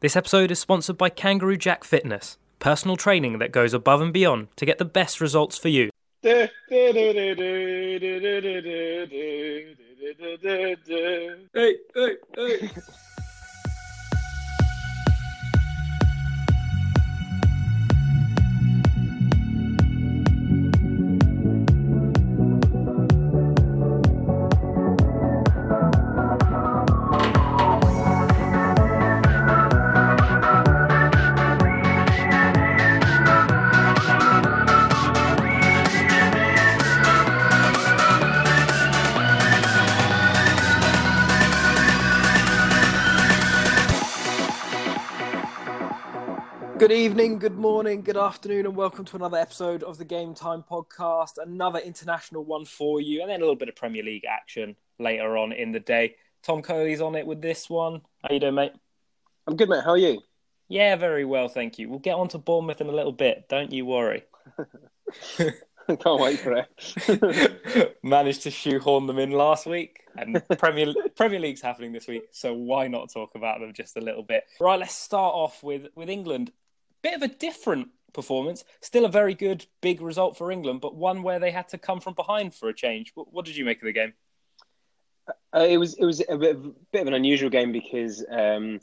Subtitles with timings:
[0.00, 4.46] This episode is sponsored by Kangaroo Jack Fitness, personal training that goes above and beyond
[4.54, 5.90] to get the best results for you.
[6.22, 6.48] Hey,
[11.52, 11.74] Hey,
[12.36, 12.70] hey,
[46.88, 50.64] Good evening, good morning, good afternoon, and welcome to another episode of the Game Time
[50.66, 51.36] Podcast.
[51.36, 55.36] Another international one for you, and then a little bit of Premier League action later
[55.36, 56.16] on in the day.
[56.42, 58.00] Tom Coley's on it with this one.
[58.22, 58.72] How you doing, mate?
[59.46, 59.84] I'm good, mate.
[59.84, 60.22] How are you?
[60.68, 61.90] Yeah, very well, thank you.
[61.90, 63.50] We'll get on to Bournemouth in a little bit.
[63.50, 64.24] Don't you worry.
[65.36, 67.98] Can't wait for it.
[68.02, 72.54] Managed to shoehorn them in last week, and Premier Premier League's happening this week, so
[72.54, 74.44] why not talk about them just a little bit?
[74.58, 76.50] Right, let's start off with with England.
[77.02, 78.64] Bit of a different performance.
[78.80, 82.00] Still a very good big result for England, but one where they had to come
[82.00, 83.12] from behind for a change.
[83.14, 84.14] What, what did you make of the game?
[85.54, 88.80] Uh, it was it was a bit of, bit of an unusual game because um,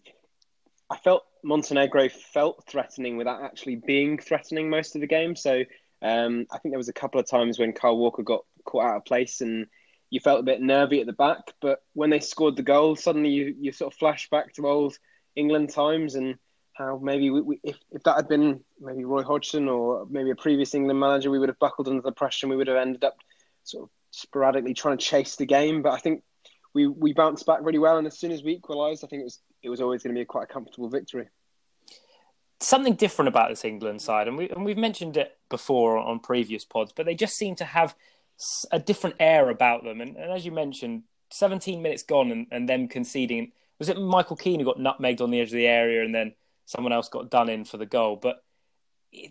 [0.90, 5.36] I felt Montenegro felt threatening without actually being threatening most of the game.
[5.36, 5.64] So
[6.02, 8.98] um, I think there was a couple of times when Kyle Walker got caught out
[8.98, 9.68] of place and
[10.10, 11.54] you felt a bit nervy at the back.
[11.62, 14.98] But when they scored the goal, suddenly you, you sort of flash back to old
[15.36, 16.38] England times and
[16.76, 20.36] how maybe we, we, if, if that had been maybe Roy Hodgson or maybe a
[20.36, 23.04] previous England manager, we would have buckled under the pressure and we would have ended
[23.04, 23.18] up
[23.64, 25.82] sort of sporadically trying to chase the game.
[25.82, 26.24] But I think
[26.74, 27.98] we, we bounced back really well.
[27.98, 30.18] And as soon as we equalised, I think it was it was always going to
[30.18, 31.28] be a quite a comfortable victory
[32.60, 36.66] something different about this England side, and we and we've mentioned it before on previous
[36.66, 37.96] pods, but they just seem to have
[38.72, 40.02] a different air about them.
[40.02, 43.54] And, and as you mentioned, 17 minutes gone and, and them conceding.
[43.80, 46.34] Was it Michael Keane who got nutmegged on the edge of the area, and then
[46.66, 48.18] someone else got done in for the goal?
[48.22, 48.38] But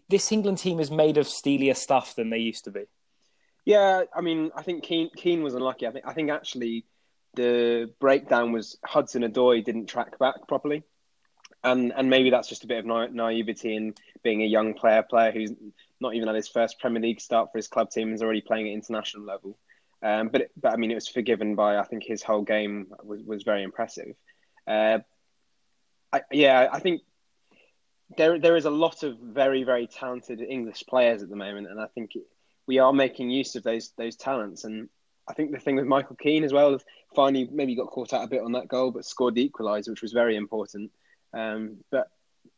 [0.08, 2.84] this England team is made of steelier stuff than they used to be.
[3.64, 5.86] Yeah, I mean, I think Keane, Keane was unlucky.
[5.86, 6.84] I think I think actually
[7.34, 10.84] the breakdown was Hudson Odoi didn't track back properly
[11.64, 15.02] and and maybe that's just a bit of na- naivety in being a young player,
[15.02, 15.52] player who's
[16.00, 18.42] not even at his first Premier League start for his club team and is already
[18.42, 19.58] playing at international level.
[20.02, 23.22] Um, but but I mean, it was forgiven by I think his whole game was
[23.22, 24.14] was very impressive.
[24.66, 24.98] Uh,
[26.12, 27.00] I, yeah, I think
[28.16, 31.80] there there is a lot of very very talented English players at the moment, and
[31.80, 32.12] I think
[32.66, 34.64] we are making use of those those talents.
[34.64, 34.88] And
[35.28, 38.24] I think the thing with Michael Keane as well, has finally maybe got caught out
[38.24, 40.90] a bit on that goal, but scored the equaliser, which was very important.
[41.32, 42.08] Um, but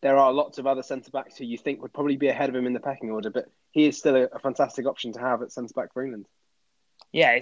[0.02, 2.54] there are lots of other centre backs who you think would probably be ahead of
[2.54, 5.42] him in the pecking order, but he is still a, a fantastic option to have
[5.42, 6.26] at centre back for England.
[7.16, 7.38] Yeah,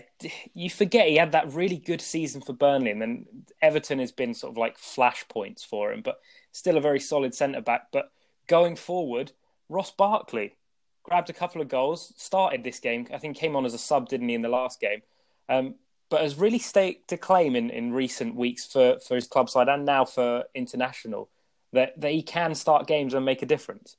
[0.55, 3.27] you forget he had that really good season for Burnley, and then
[3.61, 6.21] Everton has been sort of like flashpoints for him, but
[6.53, 7.89] still a very solid centre back.
[7.93, 8.13] But
[8.47, 9.33] going forward,
[9.69, 10.55] Ross Barkley
[11.03, 13.09] grabbed a couple of goals, started this game.
[13.13, 15.03] I think came on as a sub, didn't he, in the last game?
[15.49, 15.75] Um,
[16.09, 19.69] but has really staked a claim in, in recent weeks for, for his club side
[19.69, 21.31] and now for international
[21.73, 23.97] that, that he can start games and make a difference.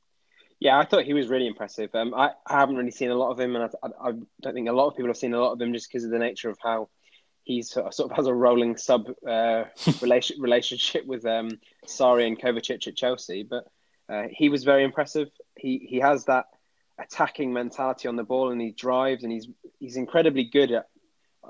[0.59, 1.93] Yeah, I thought he was really impressive.
[1.93, 4.11] Um, I, I haven't really seen a lot of him, and I, I, I,
[4.41, 6.11] don't think a lot of people have seen a lot of him just because of
[6.11, 6.89] the nature of how
[7.43, 9.65] he sort of, sort of has a rolling sub uh,
[10.01, 13.43] relation, relationship with um, Sarri and Kovacic at Chelsea.
[13.43, 13.65] But
[14.09, 15.29] uh, he was very impressive.
[15.57, 16.45] He he has that
[16.97, 19.47] attacking mentality on the ball, and he drives, and he's
[19.79, 20.87] he's incredibly good at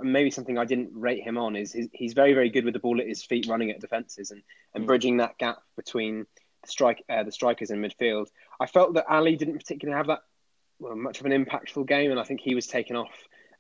[0.02, 3.00] maybe something I didn't rate him on is he's very very good with the ball
[3.00, 4.42] at his feet, running at defenses and,
[4.74, 4.88] and mm.
[4.88, 6.26] bridging that gap between
[6.64, 8.28] the strike uh, the strikers in midfield.
[8.60, 10.22] I felt that Alli didn't particularly have that
[10.80, 13.14] well, much of an impactful game, and I think he was taken off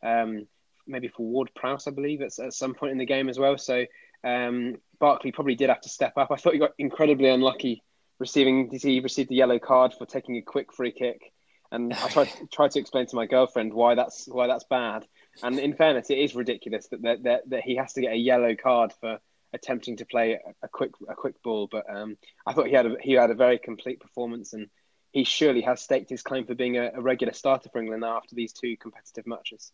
[0.04, 0.48] um,
[0.88, 3.58] maybe for Ward Prowse, I believe, at, at, some point in the game as well.
[3.58, 3.86] So
[4.24, 6.32] um, Barkley probably did have to step up.
[6.32, 7.84] I thought he got incredibly unlucky
[8.20, 8.70] receiving.
[8.70, 11.22] Did He received the yellow card for taking a quick free kick,
[11.72, 15.06] and I tried tried to explain to my girlfriend why that's why that's bad.
[15.44, 18.18] And in fairness, it is ridiculous that that, that, that he has to get a
[18.18, 19.20] yellow card for
[19.54, 21.68] attempting to play a, a quick a quick ball.
[21.72, 24.68] But um, I thought he had a, he had a very complete performance, and
[25.16, 28.18] he surely has staked his claim for being a, a regular starter for England now
[28.18, 29.72] after these two competitive matches.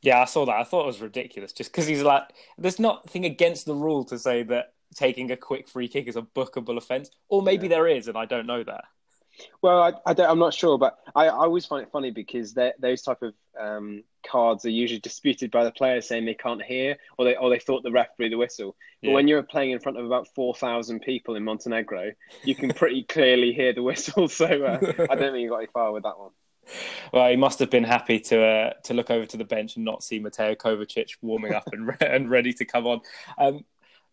[0.00, 0.54] Yeah, I saw that.
[0.54, 2.22] I thought it was ridiculous, just because he's like,
[2.56, 6.22] there's nothing against the rule to say that taking a quick free kick is a
[6.22, 7.76] bookable offence, or maybe yeah.
[7.76, 8.84] there is, and I don't know that.
[9.60, 12.54] Well, I, don't I am not sure, but I, I always find it funny because
[12.54, 16.96] those type of um, cards are usually disputed by the players saying they can't hear
[17.18, 18.76] or they or they thought the ref blew the whistle.
[19.02, 19.14] But Yeah.
[19.14, 22.12] when you're playing in front of about four thousand people in Montenegro,
[22.44, 24.28] you can pretty clearly hear the whistle.
[24.40, 24.78] So uh,
[25.10, 26.30] I don't think you got any far with that one.
[27.12, 29.84] Well, he must have been happy to uh, to look over to the bench and
[29.84, 33.00] not see Mateo Kovacic warming up and re- and ready to come on.
[33.38, 33.64] Um,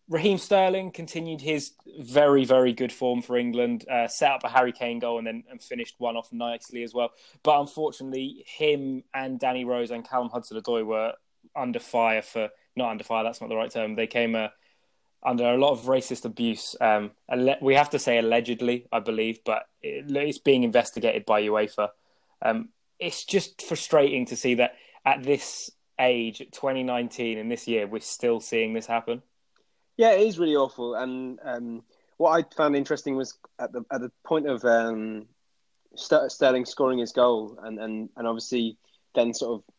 [0.08, 4.72] Raheem Sterling continued his very very good form for England, uh, set up a Harry
[4.72, 7.10] Kane goal and then and finished one off nicely as well.
[7.42, 11.12] But unfortunately, him and Danny Rose and Callum Hudson-Odoi were
[11.54, 13.24] under fire for not under fire.
[13.24, 13.96] That's not the right term.
[13.96, 14.48] They came uh,
[15.22, 16.74] under a lot of racist abuse.
[16.80, 17.10] Um,
[17.60, 21.90] we have to say allegedly, I believe, but it, it's being investigated by UEFA.
[22.40, 25.70] Um, it's just frustrating to see that at this
[26.00, 29.22] age, 2019, in this year, we're still seeing this happen.
[29.98, 30.94] Yeah, it is really awful.
[30.94, 31.82] And um,
[32.16, 35.26] what I found interesting was at the at the point of um,
[35.96, 38.78] Sterling scoring his goal, and, and, and obviously
[39.14, 39.74] then sort of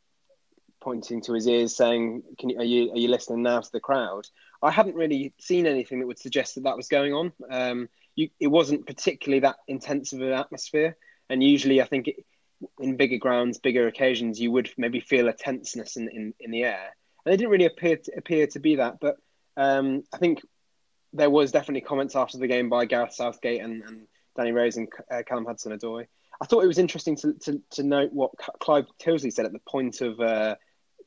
[0.81, 3.79] pointing to his ears, saying, "Can you are you are you listening now to the
[3.79, 4.27] crowd?"
[4.61, 7.31] I hadn't really seen anything that would suggest that that was going on.
[7.49, 10.97] Um, you, it wasn't particularly that intense of an atmosphere,
[11.29, 12.25] and usually I think it,
[12.77, 16.63] in bigger grounds, bigger occasions, you would maybe feel a tenseness in, in, in the
[16.65, 16.93] air,
[17.23, 18.99] and it didn't really appear to, appear to be that.
[18.99, 19.15] But
[19.59, 20.41] um, I think
[21.13, 24.87] there was definitely comments after the game by Gareth Southgate and, and Danny Rose and
[25.11, 26.05] uh, Callum Hudson-Odoi.
[26.41, 29.59] I thought it was interesting to, to, to note what Clive Tyldesley said at the
[29.67, 30.55] point of uh,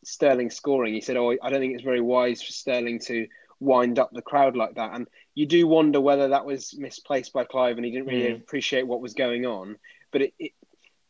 [0.05, 0.93] Sterling scoring.
[0.93, 3.27] He said, "Oh, I don't think it's very wise for Sterling to
[3.61, 7.45] wind up the crowd like that." And you do wonder whether that was misplaced by
[7.45, 8.43] Clive and he didn't really Mm.
[8.43, 9.79] appreciate what was going on.
[10.11, 10.53] But it, it,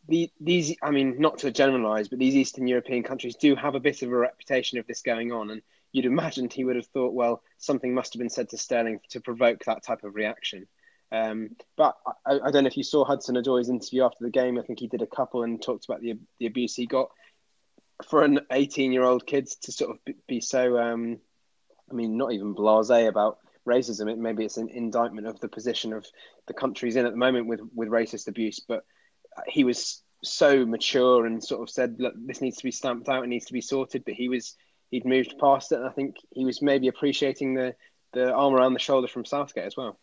[0.09, 3.81] the, these, I mean, not to generalise, but these Eastern European countries do have a
[3.81, 5.63] bit of a reputation of this going on, and
[5.93, 9.21] you'd imagined he would have thought, well, something must have been said to Sterling to
[9.21, 10.67] provoke that type of reaction.
[11.11, 11.97] Um, but
[12.27, 14.59] I, I don't know if you saw Hudson Odoi's interview after the game.
[14.59, 17.11] I think he did a couple and talked about the the abuse he got
[18.09, 20.79] for an 18 year old kid to sort of be, so.
[20.79, 21.19] Um,
[21.91, 23.39] I mean, not even blasé about
[23.69, 24.11] racism.
[24.11, 26.07] It maybe it's an indictment of the position of
[26.47, 28.61] the country's in at the moment with with racist abuse.
[28.61, 28.85] But
[29.47, 33.25] he was so mature and sort of said, "Look, this needs to be stamped out.
[33.25, 34.57] It needs to be sorted." But he was
[34.93, 37.75] he'd moved past it, and I think he was maybe appreciating the
[38.13, 39.99] the arm around the shoulder from Southgate as well.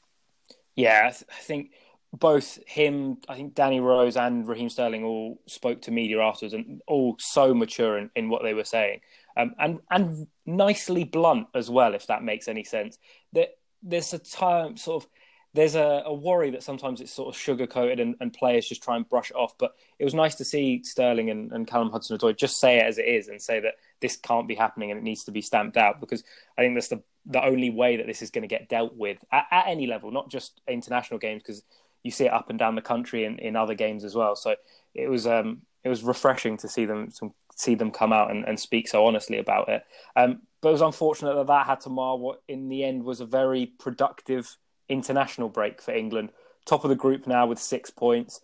[0.75, 1.71] Yeah, I, th- I think
[2.11, 6.81] both him, I think Danny Rose and Raheem Sterling all spoke to media afterwards, and
[6.87, 9.01] all so mature in, in what they were saying,
[9.37, 12.97] um, and and nicely blunt as well, if that makes any sense.
[13.33, 13.49] That
[13.83, 15.09] there's a time sort of
[15.53, 18.83] there's a, a worry that sometimes it's sort of sugar coated and, and players just
[18.83, 19.57] try and brush it off.
[19.57, 22.85] But it was nice to see Sterling and, and Callum Hudson Odoi just say it
[22.85, 25.41] as it is and say that this can't be happening and it needs to be
[25.41, 26.23] stamped out because
[26.57, 29.23] I think that's the the only way that this is going to get dealt with
[29.31, 31.63] at, at any level, not just international games, because
[32.01, 34.35] you see it up and down the country in, in other games as well.
[34.35, 34.55] So
[34.95, 37.09] it was um, it was refreshing to see them
[37.55, 39.83] see them come out and, and speak so honestly about it.
[40.15, 43.21] Um, but it was unfortunate that that had to mar what in the end was
[43.21, 44.57] a very productive
[44.89, 46.31] international break for England.
[46.65, 48.41] Top of the group now with six points,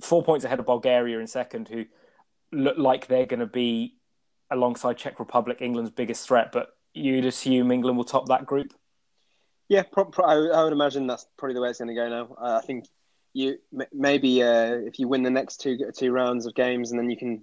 [0.00, 1.84] four points ahead of Bulgaria in second, who
[2.52, 3.96] look like they're going to be
[4.50, 6.50] alongside Czech Republic, England's biggest threat.
[6.52, 8.72] But you'd assume England will top that group.
[9.68, 12.08] Yeah, pro- pro- I, I would imagine that's probably the way it's going to go
[12.08, 12.34] now.
[12.40, 12.86] Uh, I think
[13.34, 16.98] you m- maybe uh, if you win the next two two rounds of games, and
[16.98, 17.42] then you can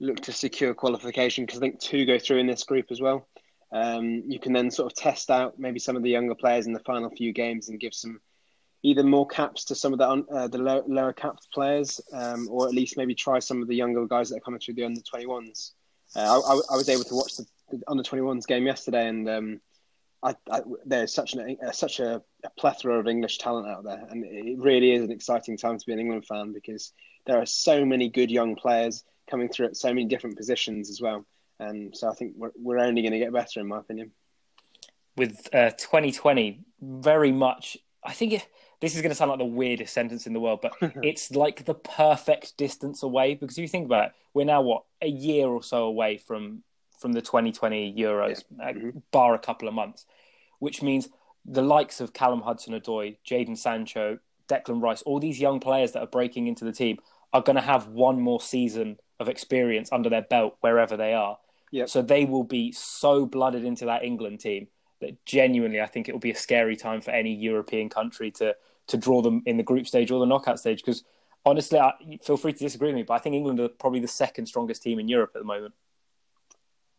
[0.00, 3.28] look to secure qualification because I think two go through in this group as well.
[3.72, 6.72] Um, you can then sort of test out maybe some of the younger players in
[6.72, 8.20] the final few games and give some
[8.82, 12.66] either more caps to some of the uh, the low, lower capped players, um, or
[12.66, 15.00] at least maybe try some of the younger guys that are coming through the under
[15.02, 15.72] twenty ones.
[16.16, 19.06] Uh, I, I, I was able to watch the, the under twenty ones game yesterday,
[19.06, 19.60] and um,
[20.22, 24.06] I, I, there's such an uh, such a, a, plethora of English talent out there,
[24.10, 26.92] and it really is an exciting time to be an England fan because
[27.26, 31.00] there are so many good young players coming through at so many different positions as
[31.00, 31.24] well.
[31.60, 34.10] And so I think we're we're only going to get better, in my opinion.
[35.16, 38.48] With uh, 2020, very much, I think it,
[38.80, 41.66] this is going to sound like the weirdest sentence in the world, but it's like
[41.66, 45.46] the perfect distance away because if you think about it, we're now what a year
[45.48, 46.62] or so away from
[46.98, 48.64] from the 2020 Euros, Yeah.
[48.68, 49.02] uh, Mhm.
[49.10, 50.06] bar a couple of months,
[50.58, 51.08] which means
[51.46, 56.06] the likes of Callum Hudson-Odoi, Jadon Sancho, Declan Rice, all these young players that are
[56.06, 56.98] breaking into the team
[57.32, 61.38] are going to have one more season of experience under their belt wherever they are.
[61.70, 61.88] Yep.
[61.88, 64.68] So they will be so blooded into that England team
[65.00, 68.54] that genuinely, I think it will be a scary time for any European country to
[68.88, 70.82] to draw them in the group stage or the knockout stage.
[70.84, 71.04] Because
[71.44, 74.08] honestly, I, feel free to disagree with me, but I think England are probably the
[74.08, 75.74] second strongest team in Europe at the moment.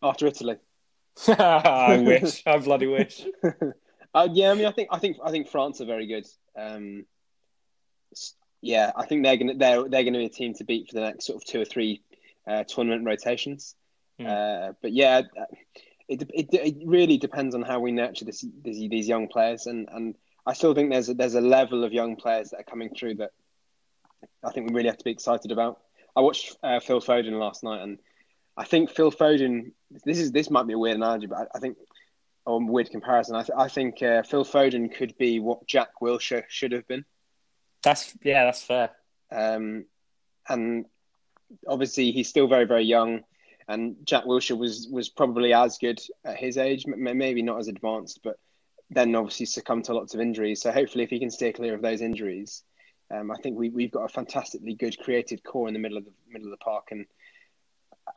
[0.02, 0.56] After Italy,
[1.28, 3.26] I wish, I bloody wish.
[4.14, 6.26] uh, yeah, I mean, I think I think I think France are very good.
[6.58, 7.06] Um,
[8.62, 11.02] yeah, I think they're gonna they're they're gonna be a team to beat for the
[11.02, 12.02] next sort of two or three
[12.48, 13.76] uh, tournament rotations.
[14.22, 14.70] Mm.
[14.70, 15.22] Uh, but yeah,
[16.08, 19.88] it, it it really depends on how we nurture this, this, these young players, and
[19.92, 22.90] and I still think there's a, there's a level of young players that are coming
[22.94, 23.32] through that
[24.44, 25.80] I think we really have to be excited about.
[26.16, 28.00] I watched uh, Phil Foden last night, and
[28.58, 29.72] I think Phil Foden.
[30.06, 31.78] This is this might be a weird analogy, but I, I think
[32.46, 33.36] or a weird comparison.
[33.36, 37.06] I, th- I think uh, Phil Foden could be what Jack Wilshere should have been.
[37.84, 38.92] That's yeah, that's fair.
[39.32, 39.86] Um,
[40.48, 40.86] and
[41.68, 43.22] obviously he's still very very young,
[43.68, 48.22] and Jack Wilshere was was probably as good at his age, maybe not as advanced,
[48.24, 48.38] but
[48.90, 50.62] then obviously succumbed to lots of injuries.
[50.62, 52.64] So hopefully, if he can stay clear of those injuries,
[53.10, 56.06] um, I think we we've got a fantastically good creative core in the middle of
[56.06, 57.06] the middle of the park, and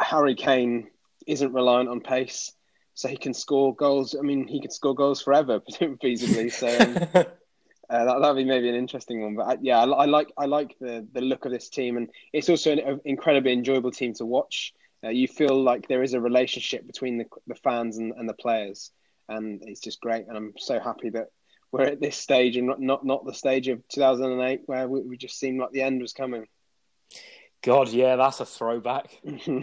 [0.01, 0.89] Harry Kane
[1.27, 2.53] isn't reliant on pace,
[2.95, 4.17] so he can score goals.
[4.19, 6.53] I mean, he could score goals forever, feasibly.
[6.53, 6.69] So.
[6.69, 7.27] Um,
[7.91, 10.47] uh, that that'd be maybe an interesting one, but I, yeah, I, I, like I
[10.47, 14.27] like the the look of this team, and it's also an incredibly enjoyable team to
[14.27, 14.75] watch.
[15.05, 18.35] Uh, you feel like there is a relationship between the the fans and, and the
[18.35, 18.91] players,
[19.29, 20.27] and it's just great.
[20.29, 21.29] And I'm so happy that
[21.73, 25.17] we're at this stage and not not, not the stage of 2008 where we, we
[25.17, 26.47] just seemed like the end was coming.
[27.63, 29.19] God, yeah, that's a throwback.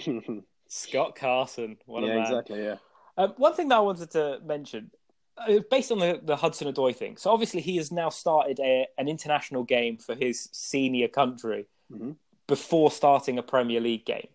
[0.67, 2.75] Scott Carson, what yeah, exactly, yeah.
[3.17, 4.89] Um, one thing that I wanted to mention,
[5.37, 8.87] uh, based on the, the Hudson Odoi thing, so obviously he has now started a,
[8.97, 12.11] an international game for his senior country mm-hmm.
[12.47, 14.27] before starting a Premier League game.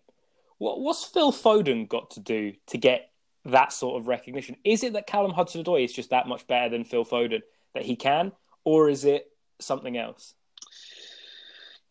[0.57, 3.11] What, what's Phil Foden got to do to get
[3.45, 4.55] that sort of recognition?
[4.63, 7.41] Is it that Callum Hudson Odoi is just that much better than Phil Foden
[7.73, 8.31] that he can,
[8.63, 10.33] or is it something else?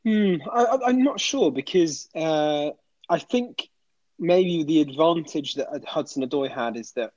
[0.05, 2.71] Hmm, I, am not sure because uh,
[3.09, 3.69] I think
[4.19, 7.13] maybe the advantage that Hudson Odoi had is that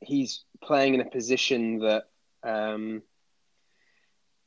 [0.00, 2.04] he's playing in a position that
[2.42, 3.02] um,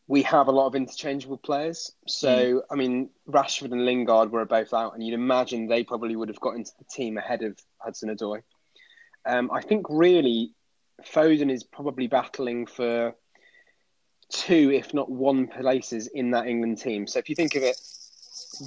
[0.07, 1.91] we have a lot of interchangeable players.
[2.07, 2.61] So, mm.
[2.69, 6.39] I mean, Rashford and Lingard were both out, and you'd imagine they probably would have
[6.39, 8.41] got into the team ahead of Hudson Odoi.
[9.25, 10.53] Um, I think really
[11.03, 13.15] Foden is probably battling for
[14.29, 17.07] two, if not one, places in that England team.
[17.07, 17.79] So if you think of it,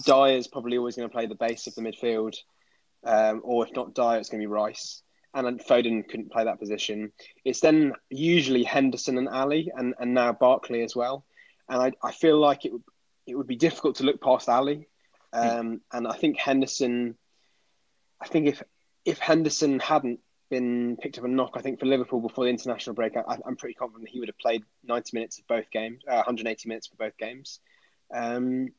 [0.05, 2.37] Dier's probably always going to play the base of the midfield,
[3.05, 5.03] um, or if not Dier, it's going to be Rice.
[5.37, 7.13] And Foden couldn't play that position.
[7.45, 11.25] It's then usually Henderson and Alli, and, and now Barkley as well.
[11.69, 12.83] And I, I feel like it would,
[13.27, 14.47] it would be difficult to look past.
[14.49, 14.79] Hmm.
[15.33, 15.81] Um.
[15.93, 17.17] And I think Henderson,
[18.21, 18.63] I think if
[19.05, 22.95] if Henderson hadn't been picked up a knock, I think, for Liverpool before the international
[22.95, 23.17] break.
[23.17, 26.69] I, am pretty confident he would have played 90 minutes of both games, uh, 180
[26.69, 27.61] minutes for both games.
[28.15, 28.73] Um,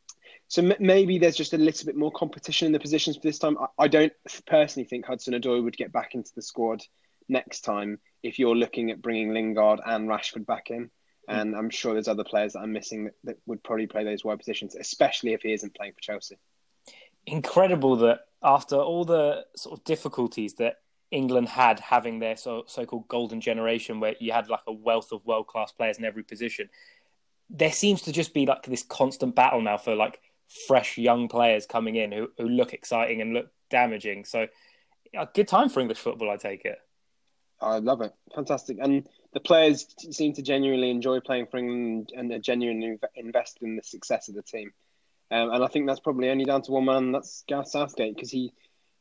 [0.47, 3.39] so m- maybe there's just a little bit more competition in the positions for this
[3.39, 3.57] time.
[3.57, 4.13] I, I don't
[4.45, 6.81] personally think Hudson Odoi would get back into the squad
[7.29, 10.85] next time if you're looking at bringing Lingard and Rashford back in.
[11.29, 11.41] Mm.
[11.41, 14.23] And I'm sure there's other players that I'm missing that, that would probably play those
[14.23, 16.37] wide positions, especially if he isn't playing for Chelsea.
[17.25, 20.77] Incredible that after all the sort of difficulties that
[21.11, 25.25] England had having their so so-called golden generation, where you had like a wealth of
[25.25, 26.69] world-class players in every position.
[27.49, 30.19] There seems to just be like this constant battle now for like
[30.67, 34.25] fresh young players coming in who, who look exciting and look damaging.
[34.25, 34.47] So,
[35.17, 36.79] a good time for English football, I take it.
[37.59, 42.31] I love it, fantastic, and the players seem to genuinely enjoy playing for England and
[42.31, 44.71] are genuinely invested in the success of the team.
[45.31, 47.11] Um, and I think that's probably only down to one man.
[47.11, 48.53] That's Gareth Southgate because he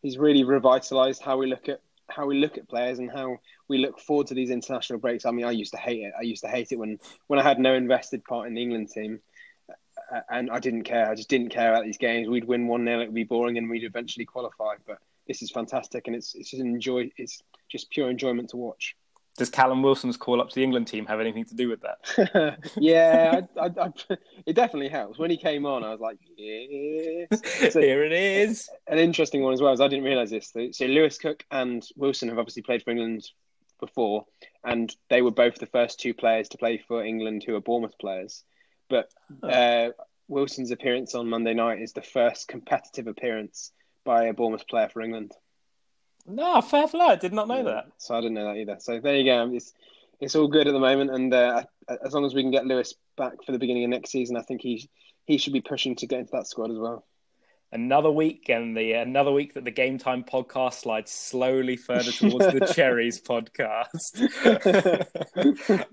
[0.03, 3.79] he's really revitalised how we look at how we look at players and how we
[3.79, 5.27] look forward to these international breaks.
[5.27, 6.13] I mean, I used to hate it.
[6.19, 8.91] I used to hate it when when I had no invested part in the England
[8.91, 9.21] team,
[9.69, 11.11] uh, and I didn't care.
[11.11, 12.29] I just didn't care about these games.
[12.29, 14.75] We'd win one 0 it would be boring, and we'd eventually qualify.
[14.87, 17.11] But this is fantastic, and it's it's just enjoy.
[17.17, 18.97] It's just pure enjoyment to watch.
[19.37, 22.59] Does Callum Wilson's call up to the England team have anything to do with that?
[22.77, 23.93] yeah, I, I, I,
[24.47, 25.19] it definitely helps.
[25.19, 27.73] When he came on, I was like, yes.
[27.73, 28.69] So, Here it is.
[28.87, 30.53] An interesting one as well, as I didn't realise this.
[30.73, 33.27] So Lewis Cook and Wilson have obviously played for England
[33.79, 34.25] before,
[34.65, 37.99] and they were both the first two players to play for England who are Bournemouth
[38.01, 38.43] players.
[38.89, 39.11] But
[39.43, 39.91] uh,
[40.29, 43.73] Wilson's appearance on Monday night is the first competitive appearance
[44.05, 45.33] by a Bournemouth player for England.
[46.27, 47.07] No, fair play.
[47.07, 47.87] I did not know yeah, that.
[47.99, 48.77] So I didn't know that either.
[48.81, 49.51] So there you go.
[49.53, 49.73] It's
[50.21, 51.65] it's all good at the moment, and uh,
[52.05, 54.43] as long as we can get Lewis back for the beginning of next season, I
[54.43, 54.89] think he
[55.27, 57.05] he should be pushing to get into that squad as well.
[57.73, 62.53] Another week, and the another week that the Game Time podcast slides slowly further towards
[62.53, 64.23] the Cherries podcast.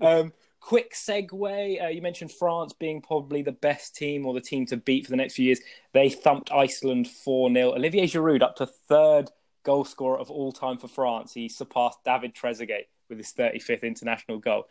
[0.00, 1.84] um, quick segue.
[1.84, 5.10] Uh, you mentioned France being probably the best team or the team to beat for
[5.10, 5.60] the next few years.
[5.92, 7.72] They thumped Iceland 4 0.
[7.74, 9.30] Olivier Giroud up to third
[9.64, 11.32] goal scorer of all time for France.
[11.32, 14.68] He surpassed David Trezeguet with his 35th international goal.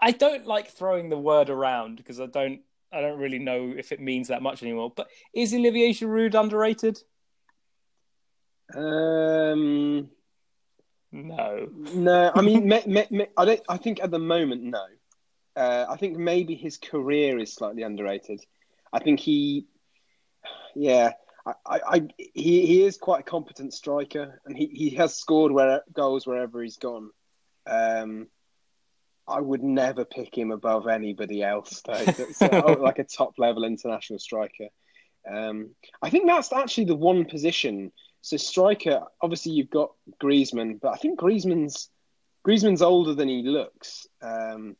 [0.00, 2.60] I don't like throwing the word around because I don't
[2.92, 4.92] I don't really know if it means that much anymore.
[4.94, 6.98] But is Olivier Giroud underrated?
[8.74, 10.10] Um,
[11.10, 12.32] no, no.
[12.34, 13.60] I mean, me, me, me, I don't.
[13.68, 14.84] I think at the moment, no.
[15.54, 18.40] Uh, I think maybe his career is slightly underrated.
[18.92, 19.66] I think he,
[20.74, 21.12] yeah,
[21.44, 25.82] I, I, he, he is quite a competent striker, and he, he has scored where
[25.92, 27.10] goals wherever he's gone.
[27.66, 28.28] Um,
[29.26, 32.04] I would never pick him above anybody else, though.
[32.32, 34.68] so, like a top level international striker.
[35.30, 35.70] Um,
[36.00, 37.92] I think that's actually the one position.
[38.22, 41.88] So striker, obviously you've got Griezmann, but I think Griezmann's
[42.46, 44.06] Griezmann's older than he looks.
[44.20, 44.76] Um,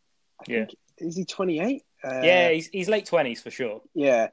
[0.47, 1.83] yeah, think, is he twenty eight?
[2.04, 3.83] Uh, yeah, he's he's late twenties for sure.
[3.95, 4.28] Yeah,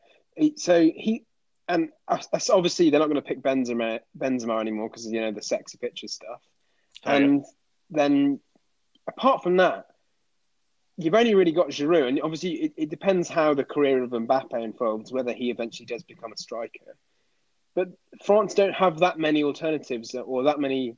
[0.56, 1.26] so he
[1.70, 1.90] and
[2.50, 6.08] obviously they're not going to pick Benzema Benzema anymore because you know the sexy picture
[6.08, 6.42] stuff.
[7.06, 7.42] Oh, and yeah.
[7.92, 8.40] then
[9.08, 9.86] apart from that,
[10.98, 14.54] you've only really got Giroud, and obviously it, it, depends how the career of Mbappe
[14.54, 16.98] unfolds, whether he eventually does become a striker.
[17.76, 17.90] But
[18.24, 20.98] France don't have that many alternatives or that many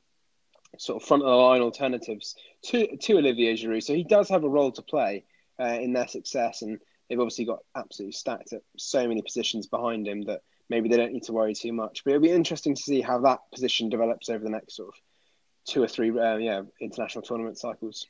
[0.78, 2.36] sort of front of the line alternatives
[2.68, 3.84] to to Olivier Giroud.
[3.84, 5.26] So he does have a role to play
[5.60, 10.08] uh, in their success, and they've obviously got absolutely stacked at so many positions behind
[10.08, 12.04] him that maybe they don't need to worry too much.
[12.04, 14.96] But it'll be interesting to see how that position develops over the next sort of
[15.68, 18.08] two or three, uh, yeah, international tournament cycles.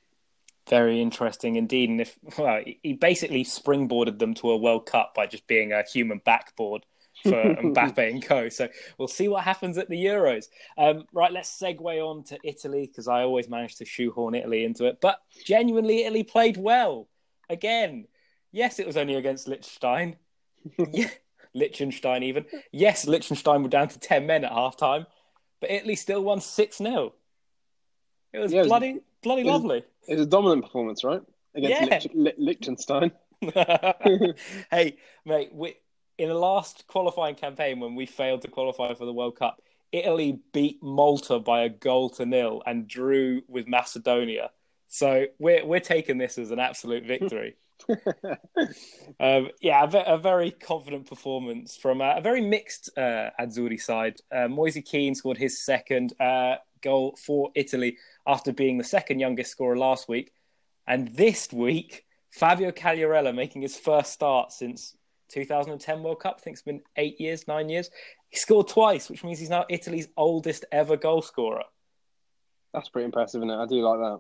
[0.70, 1.90] Very interesting indeed.
[1.90, 5.84] And if well, he basically springboarded them to a World Cup by just being a
[5.84, 6.86] human backboard
[7.24, 8.48] for Mbappe and co.
[8.48, 10.46] So we'll see what happens at the Euros.
[10.78, 14.86] Um, right, let's segue on to Italy because I always manage to shoehorn Italy into
[14.86, 15.00] it.
[15.02, 17.10] But genuinely, Italy played well
[17.50, 18.06] again.
[18.52, 20.18] Yes, it was only against Liechtenstein.
[20.92, 21.10] yeah,
[21.54, 22.46] Liechtenstein even.
[22.72, 25.06] Yes, Liechtenstein were down to ten men at half time,
[25.60, 27.14] but Italy still won six 0
[28.34, 29.84] It was yeah, bloody, it was, bloody it was, lovely.
[30.08, 31.22] It was a dominant performance, right?
[31.56, 32.32] Against yeah.
[32.38, 33.12] Liechtenstein.
[33.42, 35.76] hey, mate, we,
[36.18, 40.40] in the last qualifying campaign when we failed to qualify for the World Cup, Italy
[40.54, 44.52] beat Malta by a goal to nil and drew with Macedonia.
[44.88, 47.56] So we're we're taking this as an absolute victory.
[49.20, 54.18] um, yeah, a, a, very confident performance from a, a very mixed uh, Azzurri side.
[54.32, 59.52] Uh, Moise Kean scored his second uh, goal for Italy after being the second youngest
[59.52, 60.32] scorer last week.
[60.88, 64.96] And this week, Fabio Quagliarella making his first start since
[65.30, 66.38] 2010 World Cup.
[66.40, 67.90] I think it's been eight years, nine years.
[68.30, 71.64] He scored twice, which means he's now Italy's oldest ever goal scorer.
[72.74, 73.62] That's pretty impressive, isn't it?
[73.62, 74.20] I do like that.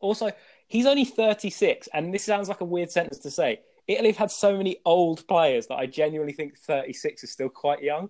[0.00, 0.30] Also,
[0.68, 3.60] he's only 36, and this sounds like a weird sentence to say.
[3.86, 7.82] Italy have had so many old players that I genuinely think 36 is still quite
[7.82, 8.08] young.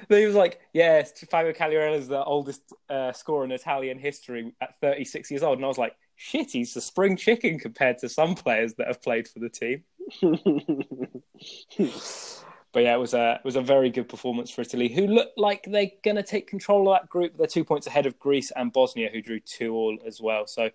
[0.09, 4.81] he was like, yeah, Fabio Quagliarella is the oldest uh, scorer in Italian history at
[4.81, 5.59] 36 years old.
[5.59, 9.03] And I was like, shit, he's a spring chicken compared to some players that have
[9.03, 9.85] played for the team.
[12.77, 15.31] but yeah, it was a it was a very good performance for Italy, who look
[15.39, 17.35] like they're going to take control of that group.
[17.35, 20.47] They're two points ahead of Greece and Bosnia, who drew two all as well.
[20.47, 20.69] So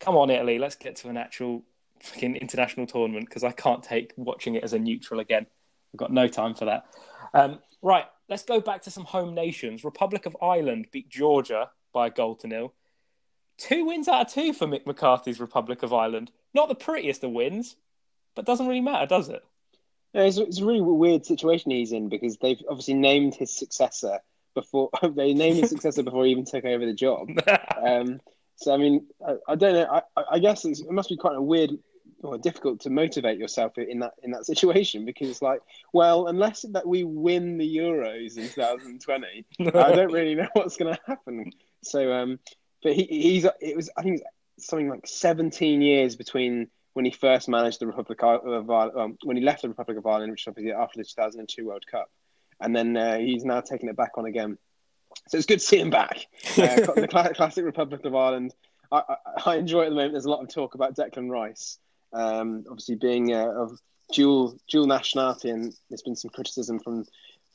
[0.00, 1.62] come on, Italy, let's get to an actual
[2.00, 5.46] fucking international tournament because I can't take watching it as a neutral again.
[5.94, 6.86] I've got no time for that.
[7.32, 9.84] Um, right, let's go back to some home nations.
[9.84, 12.74] Republic of Ireland beat Georgia by a goal to nil.
[13.58, 16.32] Two wins out of two for Mick McCarthy's Republic of Ireland.
[16.52, 17.76] Not the prettiest of wins,
[18.34, 19.44] but doesn't really matter, does it?
[20.12, 24.18] Yeah, it's, it's a really weird situation he's in because they've obviously named his successor
[24.54, 27.28] before they named his successor before he even took over the job.
[27.84, 28.20] Um,
[28.54, 30.02] so I mean, I, I don't know.
[30.16, 31.72] I, I guess it must be quite a weird
[32.22, 35.60] or difficult to motivate yourself in that in that situation because it's like,
[35.92, 40.94] well, unless that we win the Euros in 2020, I don't really know what's going
[40.94, 41.50] to happen.
[41.82, 42.38] So, um,
[42.82, 44.22] but he, he's it was I think
[44.58, 49.36] something like 17 years between when he first managed the Republic of Ireland, um, when
[49.36, 52.10] he left the Republic of Ireland, which obviously after the 2002 World Cup,
[52.60, 54.58] and then uh, he's now taking it back on again.
[55.28, 56.26] So it's good to see him back.
[56.58, 58.54] Uh, the classic Republic of Ireland.
[58.90, 60.12] I, I, I, enjoy at the moment.
[60.12, 61.78] There's a lot of talk about Declan Rice,
[62.12, 63.78] um, obviously being uh, of
[64.12, 67.06] dual dual nationality, and there's been some criticism from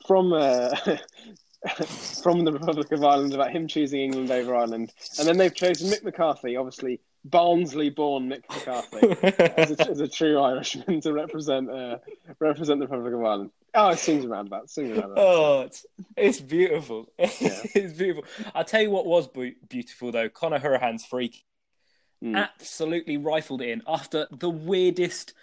[0.08, 0.76] from uh,
[2.24, 5.90] from the Republic of Ireland about him choosing England over Ireland, and then they've chosen
[5.92, 11.98] Mick McCarthy, obviously Barnsley-born Mick McCarthy, as, a, as, a, true Irishman to represent uh,
[12.40, 13.52] represent the Republic of Ireland.
[13.74, 14.70] Oh, it swings around about.
[14.70, 15.86] Swings around Oh, it's,
[16.16, 17.10] it's beautiful.
[17.20, 17.28] Yeah.
[17.40, 18.24] it's beautiful.
[18.56, 19.28] I'll tell you what was
[19.70, 20.30] beautiful though.
[20.30, 21.44] Conor Hourihane's freak
[22.24, 22.36] mm.
[22.36, 25.34] absolutely rifled in after the weirdest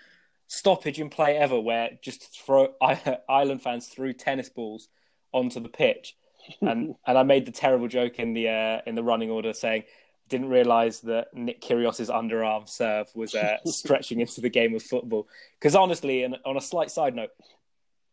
[0.46, 2.74] stoppage in play ever, where just throw
[3.28, 4.88] Ireland fans threw tennis balls
[5.32, 6.16] onto the pitch,
[6.60, 9.84] and and I made the terrible joke in the uh, in the running order saying
[10.28, 15.28] didn't realise that Nick Kyrgios's underarm serve was uh, stretching into the game of football.
[15.58, 17.30] Because honestly, and on a slight side note,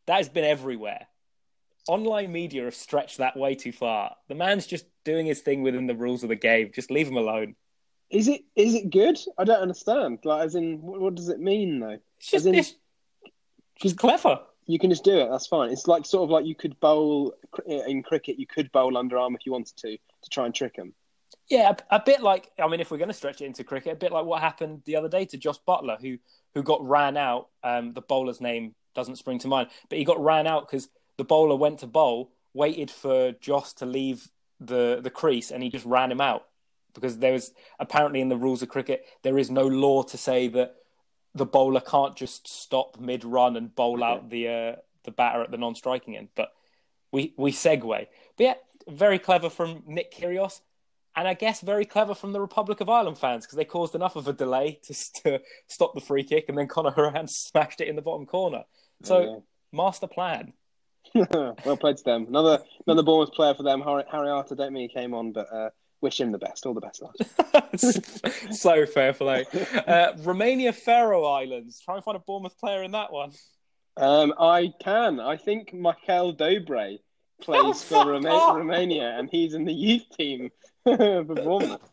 [0.07, 1.07] that has been everywhere.
[1.87, 4.15] Online media have stretched that way too far.
[4.27, 6.71] The man's just doing his thing within the rules of the game.
[6.73, 7.55] Just leave him alone.
[8.09, 9.17] Is it is it good?
[9.37, 10.19] I don't understand.
[10.23, 11.97] Like, as in, what, what does it mean though?
[12.17, 12.75] It's just, in- it's
[13.81, 14.41] just clever.
[14.67, 15.29] You can just do it.
[15.29, 15.71] That's fine.
[15.71, 17.33] It's like sort of like you could bowl
[17.65, 18.37] in cricket.
[18.37, 20.93] You could bowl underarm if you wanted to to try and trick him.
[21.49, 23.93] Yeah, a, a bit like I mean, if we're going to stretch it into cricket,
[23.93, 26.17] a bit like what happened the other day to Josh Buttler, who
[26.53, 27.49] who got ran out.
[27.63, 31.23] Um, the bowler's name doesn't spring to mind, but he got ran out because the
[31.23, 35.85] bowler went to bowl, waited for Josh to leave the the crease, and he just
[35.85, 36.47] ran him out
[36.93, 40.49] because there was apparently in the rules of cricket there is no law to say
[40.49, 40.75] that
[41.33, 45.51] the bowler can't just stop mid run and bowl out the uh, the batter at
[45.51, 46.29] the non striking end.
[46.35, 46.51] But
[47.11, 48.07] we we segue.
[48.37, 48.53] But yeah,
[48.87, 50.61] very clever from Nick Kyrgios.
[51.15, 54.15] And I guess very clever from the Republic of Ireland fans because they caused enough
[54.15, 54.93] of a delay to,
[55.23, 58.63] to stop the free kick, and then Conor Horan smashed it in the bottom corner.
[59.03, 59.35] So, Yeah.
[59.73, 60.53] master plan.
[61.15, 62.27] well played to them.
[62.29, 63.81] Another another Bournemouth player for them.
[63.81, 64.55] Harry, Harry Arter.
[64.55, 65.69] Don't mean he came on, but uh,
[65.99, 66.65] wish him the best.
[66.65, 67.79] All the best, lad.
[68.55, 69.45] so fair play.
[69.87, 71.81] Uh, Romania Faroe Islands.
[71.81, 73.31] Try and find a Bournemouth player in that one.
[73.97, 75.19] Um, I can.
[75.19, 76.99] I think Michael Dobre
[77.41, 80.51] plays Oh, for Roma- Romania, and he's in the youth team
[80.83, 81.81] for Bournemouth.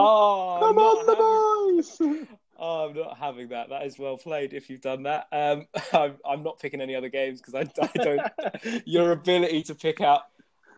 [0.00, 2.26] Oh, I'm Come not on, the having- boys!
[2.60, 3.68] Oh, I'm not having that.
[3.68, 5.28] That is well played if you've done that.
[5.30, 8.82] Um, I'm, I'm not picking any other games because I, I don't.
[8.84, 10.22] Your ability to pick out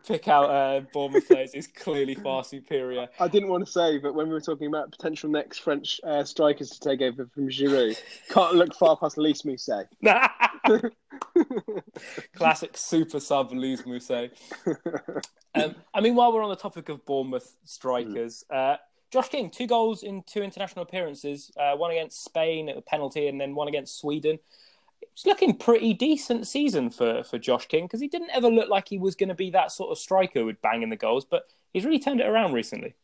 [0.05, 3.07] pick out uh, Bournemouth players is clearly far superior.
[3.19, 6.23] I didn't want to say, but when we were talking about potential next French uh,
[6.23, 9.85] strikers to take over from Giroud, can't look far past Lys Mousset.
[12.35, 14.31] Classic super sub Lys Mousset.
[15.53, 18.77] Um, I mean, while we're on the topic of Bournemouth strikers, uh,
[19.11, 23.27] Josh King, two goals in two international appearances, uh, one against Spain at the penalty
[23.27, 24.39] and then one against Sweden.
[25.01, 28.87] It's looking pretty decent season for, for Josh King because he didn't ever look like
[28.87, 31.25] he was going to be that sort of striker who would bang in the goals,
[31.25, 31.43] but
[31.73, 32.95] he's really turned it around recently.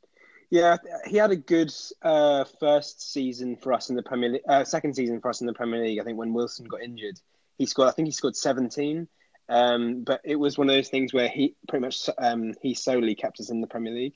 [0.49, 4.41] Yeah, he had a good uh, first season for us in the Premier League.
[4.47, 5.99] Uh, second season for us in the Premier League.
[5.99, 7.19] I think when Wilson got injured,
[7.57, 7.89] he scored.
[7.89, 9.07] I think he scored seventeen.
[9.49, 13.15] Um, but it was one of those things where he pretty much um, he solely
[13.15, 14.15] kept us in the Premier League.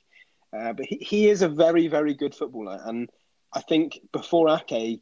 [0.52, 3.10] Uh, but he, he is a very very good footballer, and
[3.54, 5.02] I think before Ake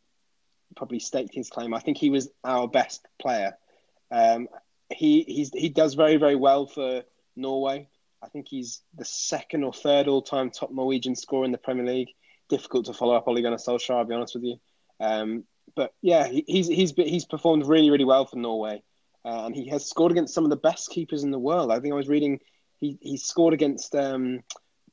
[0.75, 3.57] probably staked his claim, I think he was our best player.
[4.11, 4.47] Um,
[4.91, 7.03] he he's, he does very very well for
[7.35, 7.89] Norway.
[8.21, 12.09] I think he's the second or third all-time top Norwegian scorer in the Premier League.
[12.49, 14.57] Difficult to follow up Ole Gunnar Solskjaer, I'll be honest with you.
[14.99, 18.81] Um, but yeah, he, he's he's he's performed really really well for Norway,
[19.25, 21.71] uh, and he has scored against some of the best keepers in the world.
[21.71, 22.39] I think I was reading
[22.79, 24.41] he he scored against um,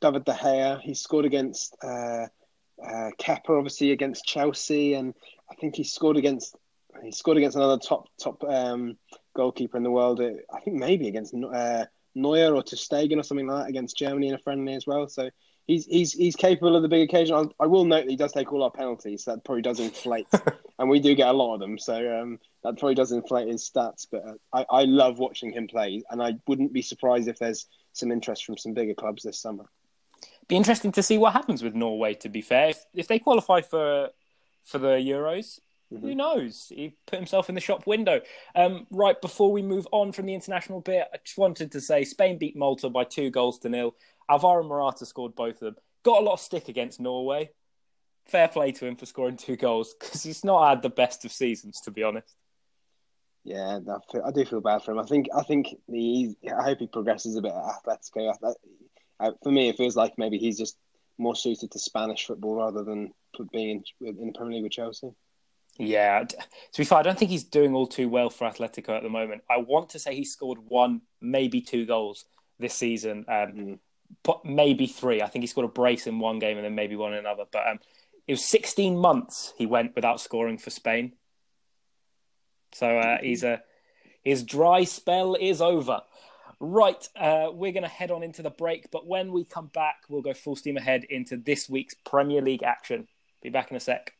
[0.00, 0.80] David De Gea.
[0.80, 2.26] He scored against uh,
[2.84, 5.14] uh, Kepa, obviously against Chelsea, and
[5.50, 6.56] I think he scored against
[7.02, 8.96] he scored against another top top um,
[9.34, 10.20] goalkeeper in the world.
[10.20, 11.84] uh, I think maybe against uh,
[12.14, 15.08] Neuer or Ter Stegen or something like that against Germany in a friendly as well.
[15.08, 15.30] So
[15.66, 17.36] he's he's he's capable of the big occasion.
[17.36, 19.24] I, I will note that he does take all our penalties.
[19.24, 20.26] So that probably does inflate,
[20.78, 21.78] and we do get a lot of them.
[21.78, 24.06] So um, that probably does inflate his stats.
[24.10, 27.66] But uh, I I love watching him play, and I wouldn't be surprised if there's
[27.92, 29.64] some interest from some bigger clubs this summer.
[30.48, 32.14] Be interesting to see what happens with Norway.
[32.14, 34.10] To be fair, if, if they qualify for
[34.64, 35.60] for the Euros,
[35.90, 36.66] who knows?
[36.68, 38.20] He put himself in the shop window.
[38.54, 42.04] Um, right before we move on from the international bit, I just wanted to say
[42.04, 43.94] Spain beat Malta by two goals to nil.
[44.28, 45.76] Alvaro Morata scored both of them.
[46.02, 47.50] Got a lot of stick against Norway.
[48.26, 51.32] Fair play to him for scoring two goals because he's not had the best of
[51.32, 52.34] seasons, to be honest.
[53.44, 53.78] Yeah,
[54.24, 54.98] I, do feel bad for him.
[54.98, 58.34] I think I think he, I hope he progresses a bit at Atletico.
[59.42, 60.76] For me, it feels like maybe he's just
[61.16, 63.12] more suited to Spanish football rather than
[63.52, 65.10] being in, in the Premier League with Chelsea.
[65.78, 66.36] Yeah, to
[66.76, 69.42] be fair, I don't think he's doing all too well for Atletico at the moment.
[69.48, 72.24] I want to say he scored one, maybe two goals
[72.58, 73.78] this season, um, Mhm.
[74.22, 75.22] but maybe three.
[75.22, 77.44] I think he scored a brace in one game and then maybe one in another.
[77.50, 77.80] But um,
[78.26, 81.12] it was 16 months he went without scoring for Spain.
[82.72, 83.62] So uh, he's a
[84.22, 86.00] his dry spell is over.
[86.58, 89.96] Right, uh, we're going to head on into the break, but when we come back,
[90.08, 93.08] we'll go full steam ahead into this week's Premier League action.
[93.42, 94.14] Be back in a sec.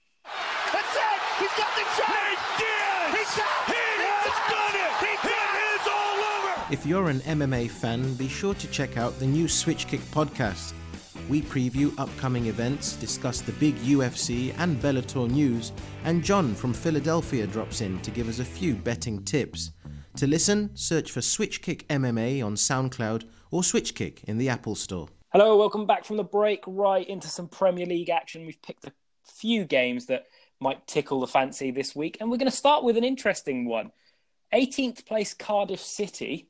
[0.70, 1.20] That's it!
[1.38, 2.12] He's got the shot!
[2.12, 3.18] He did!
[3.18, 3.48] He's done!
[3.66, 4.92] He has done it!
[5.00, 6.72] He it is all over!
[6.72, 10.74] If you're an MMA fan, be sure to check out the new Switch Kick podcast.
[11.28, 15.72] We preview upcoming events, discuss the big UFC and Bellator news,
[16.04, 19.72] and John from Philadelphia drops in to give us a few betting tips.
[20.18, 24.76] To listen, search for Switch Kick MMA on SoundCloud or Switch Kick in the Apple
[24.76, 25.08] Store.
[25.32, 26.62] Hello, welcome back from the break.
[26.64, 28.46] Right into some Premier League action.
[28.46, 28.92] We've picked a
[29.24, 30.26] few games that
[30.60, 33.90] might tickle the fancy this week, and we're going to start with an interesting one.
[34.54, 36.46] 18th place Cardiff City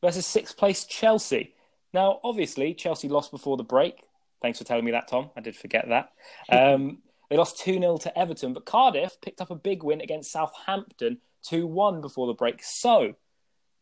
[0.00, 1.56] versus sixth place Chelsea.
[1.94, 4.02] Now, obviously, Chelsea lost before the break.
[4.42, 5.30] Thanks for telling me that, Tom.
[5.36, 6.10] I did forget that.
[6.52, 6.98] Um,
[7.30, 11.18] they lost 2 0 to Everton, but Cardiff picked up a big win against Southampton
[11.44, 12.62] 2 1 before the break.
[12.62, 13.14] So,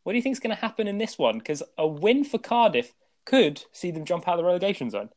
[0.04, 1.38] what do you think is going to happen in this one?
[1.38, 2.94] Because a win for Cardiff
[3.24, 5.08] could see them jump out of the relegation zone.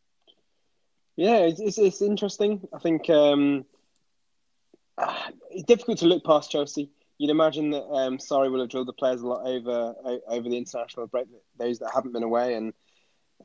[1.15, 2.67] Yeah, it's, it's, it's interesting.
[2.73, 3.65] I think um,
[4.97, 6.89] uh, it's difficult to look past Chelsea.
[7.17, 9.95] You'd imagine that um, Sarri will have drilled the players a lot over
[10.27, 11.27] over the international break,
[11.57, 12.73] those that haven't been away, and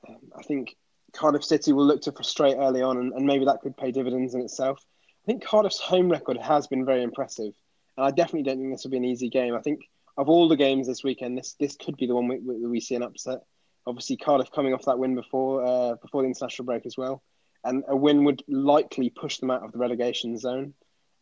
[0.08, 0.76] um, I think
[1.12, 4.34] Cardiff City will look to frustrate early on, and, and, maybe that could pay dividends
[4.34, 4.84] in itself.
[5.24, 7.52] I think Cardiff's home record has been very impressive,
[7.96, 9.54] and I definitely don't think this will be an easy game.
[9.54, 9.80] I think
[10.16, 12.94] of all the games this weekend, this this could be the one we, we, see
[12.94, 13.40] an upset.
[13.86, 17.22] Obviously, Cardiff coming off that win before uh, before the international break as well,
[17.64, 20.74] and a win would likely push them out of the relegation zone.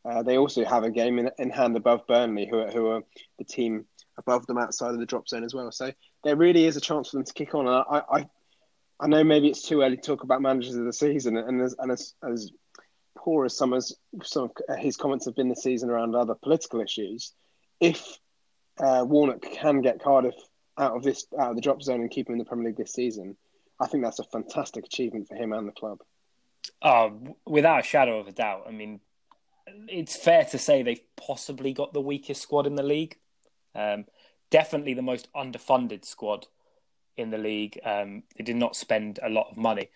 [0.05, 3.03] Uh, they also have a game in, in hand above Burnley, who are, who are
[3.39, 3.85] the team
[4.17, 5.71] above them outside of the drop zone as well.
[5.73, 5.93] So
[6.25, 7.67] there really is a chance for them to kick on.
[7.67, 8.29] And I, I,
[9.01, 11.75] I know maybe it's too early to talk about managers of the season, and as,
[11.79, 12.51] and as, as
[13.17, 16.81] poor as some, as some of his comments have been this season around other political
[16.81, 17.33] issues,
[17.81, 18.19] if
[18.81, 20.35] uh, Warnock can get Cardiff
[20.77, 22.77] out of this out of the drop zone and keep him in the Premier League
[22.77, 23.37] this season,
[23.81, 25.99] I think that's a fantastic achievement for him and the club.
[26.83, 28.65] Oh, without a shadow of a doubt.
[28.69, 29.01] I mean,
[29.89, 33.17] it's fair to say they've possibly got the weakest squad in the league.
[33.75, 34.07] Um,
[34.51, 36.47] definitely the most underfunded squad
[37.19, 37.79] in the league.
[37.85, 39.91] Um, they did not spend a lot of money.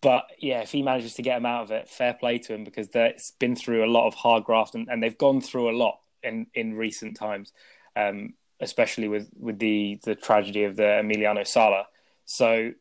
[0.00, 2.64] But yeah, if he manages to get him out of it, fair play to him
[2.64, 5.76] because it's been through a lot of hard graft and, and they've gone through a
[5.76, 7.52] lot in, in recent times,
[7.94, 11.86] um, especially with, with the, the tragedy of the Emiliano Sala.
[12.24, 12.72] So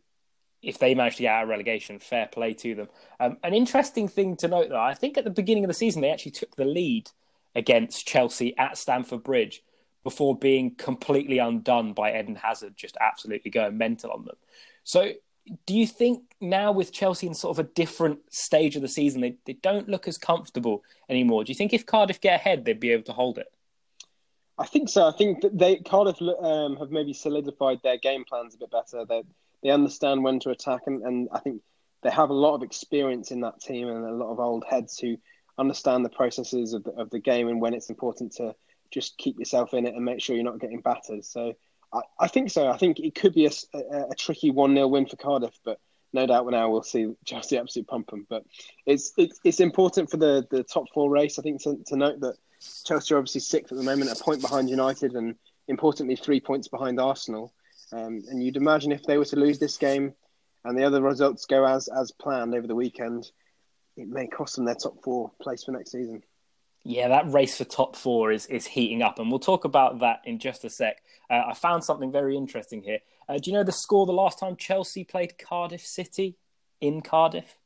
[0.64, 2.88] if they manage to get out of relegation, fair play to them.
[3.20, 6.02] Um, an interesting thing to note, though, I think at the beginning of the season
[6.02, 7.12] they actually took the lead
[7.54, 9.62] against Chelsea at Stamford Bridge
[10.06, 14.36] before being completely undone by Eden Hazard, just absolutely going mental on them.
[14.84, 15.14] So,
[15.66, 19.22] do you think now with Chelsea in sort of a different stage of the season,
[19.22, 21.44] they, they don't look as comfortable anymore?
[21.44, 23.48] Do you think if Cardiff get ahead, they'd be able to hold it?
[24.60, 25.08] I think so.
[25.08, 29.06] I think that they Cardiff um, have maybe solidified their game plans a bit better.
[29.06, 29.24] They
[29.64, 31.64] they understand when to attack, and, and I think
[32.04, 35.00] they have a lot of experience in that team and a lot of old heads
[35.00, 35.18] who
[35.58, 38.54] understand the processes of the, of the game and when it's important to
[38.92, 41.26] just keep yourself in it and make sure you're not getting battered.
[41.26, 41.54] So
[41.94, 42.68] I, I think so.
[42.68, 45.80] I think it could be a, a, a tricky 1 0 win for Cardiff, but
[46.14, 48.26] no doubt now we'll see Chelsea absolutely pump them.
[48.30, 48.46] But
[48.86, 52.22] it's, it's, it's important for the, the top four race, I think, to, to note
[52.22, 52.36] that
[52.86, 55.36] Chelsea are obviously sixth at the moment, a point behind United, and
[55.68, 57.54] importantly, three points behind Arsenal.
[57.92, 60.14] Um, and you'd imagine if they were to lose this game
[60.64, 63.30] and the other results go as as planned over the weekend,
[63.96, 66.24] it may cost them their top four place for next season.
[66.88, 70.22] Yeah, that race for top four is is heating up, and we'll talk about that
[70.24, 71.02] in just a sec.
[71.30, 73.00] Uh, I found something very interesting here.
[73.28, 76.38] Uh, do you know the score the last time Chelsea played Cardiff City
[76.80, 77.58] in Cardiff?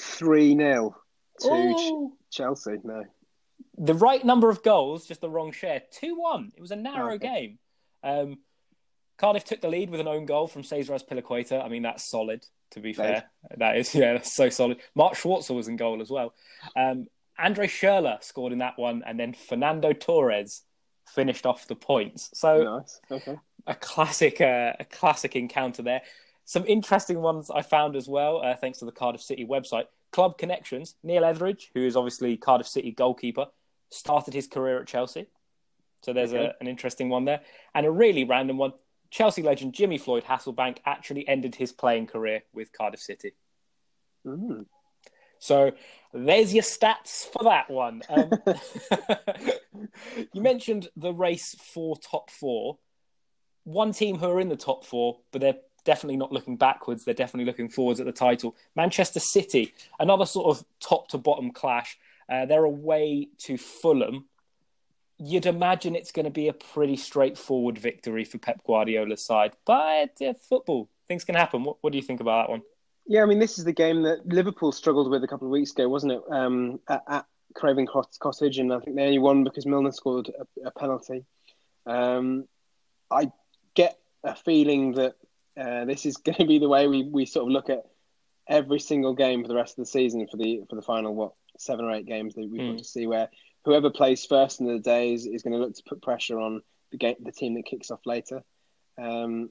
[0.00, 0.96] 3 0
[1.40, 2.76] to Ch- Chelsea.
[2.84, 3.04] No
[3.76, 5.82] the right number of goals, just the wrong share.
[5.92, 6.52] 2 1.
[6.56, 7.28] It was a narrow okay.
[7.28, 7.58] game.
[8.02, 8.38] Um,
[9.18, 11.64] Cardiff took the lead with an own goal from Cesar Azpilicueta.
[11.64, 13.24] I mean, that's solid, to be fair.
[13.56, 14.78] That is, yeah, that's so solid.
[14.94, 16.34] Mark Schwarzer was in goal as well.
[16.76, 17.06] Um,
[17.38, 20.62] Andre Schürrle scored in that one, and then Fernando Torres
[21.06, 22.30] finished off the points.
[22.34, 23.00] So, nice.
[23.10, 23.38] okay.
[23.66, 26.02] a classic, uh, a classic encounter there.
[26.44, 29.84] Some interesting ones I found as well, uh, thanks to the Cardiff City website.
[30.12, 30.94] Club connections.
[31.02, 33.46] Neil Etheridge, who is obviously Cardiff City goalkeeper,
[33.90, 35.26] started his career at Chelsea.
[36.02, 36.46] So there's okay.
[36.46, 37.40] a, an interesting one there.
[37.74, 38.72] And a really random one
[39.10, 43.34] Chelsea legend Jimmy Floyd Hasselbaink actually ended his playing career with Cardiff City.
[44.26, 44.66] Mm.
[45.38, 45.72] So
[46.12, 48.02] there's your stats for that one.
[48.08, 48.30] Um,
[50.32, 52.78] you mentioned the race for top four.
[53.64, 57.04] One team who are in the top four, but they're definitely not looking backwards.
[57.04, 58.56] They're definitely looking forwards at the title.
[58.74, 61.98] Manchester City, another sort of top to bottom clash.
[62.30, 64.26] Uh, they're away to Fulham.
[65.18, 70.20] You'd imagine it's going to be a pretty straightforward victory for Pep Guardiola's side, but
[70.22, 71.64] uh, football, things can happen.
[71.64, 72.62] What, what do you think about that one?
[73.06, 75.72] Yeah, I mean, this is the game that Liverpool struggled with a couple of weeks
[75.72, 76.22] ago, wasn't it?
[76.30, 80.68] Um, at, at Craven Cottage, and I think they only won because Milner scored a,
[80.68, 81.24] a penalty.
[81.86, 82.46] Um,
[83.10, 83.32] I
[83.74, 85.14] get a feeling that
[85.56, 87.84] uh, this is going to be the way we, we sort of look at
[88.46, 91.32] every single game for the rest of the season for the for the final what
[91.58, 92.66] seven or eight games that we've mm.
[92.68, 92.76] got hmm.
[92.78, 93.28] to see where
[93.64, 96.62] whoever plays first in the day is, is going to look to put pressure on
[96.90, 98.42] the game, the team that kicks off later.
[98.96, 99.50] Um,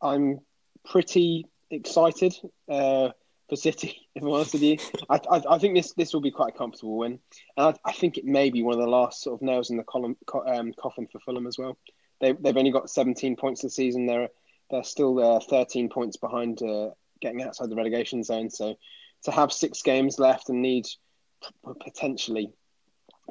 [0.00, 0.40] I'm
[0.84, 2.34] pretty excited
[2.68, 3.10] uh,
[3.48, 3.98] for City.
[4.14, 4.76] If I'm honest with you,
[5.08, 7.18] I, I, I think this this will be quite a comfortable win,
[7.56, 9.78] and I, I think it may be one of the last sort of nails in
[9.78, 11.78] the column, co- um, coffin for Fulham as well.
[12.20, 14.04] They they've only got 17 points this season.
[14.04, 14.28] They're
[14.70, 16.90] they're still uh, 13 points behind uh,
[17.22, 18.50] getting outside the relegation zone.
[18.50, 18.76] So
[19.24, 22.52] to have six games left and need p- potentially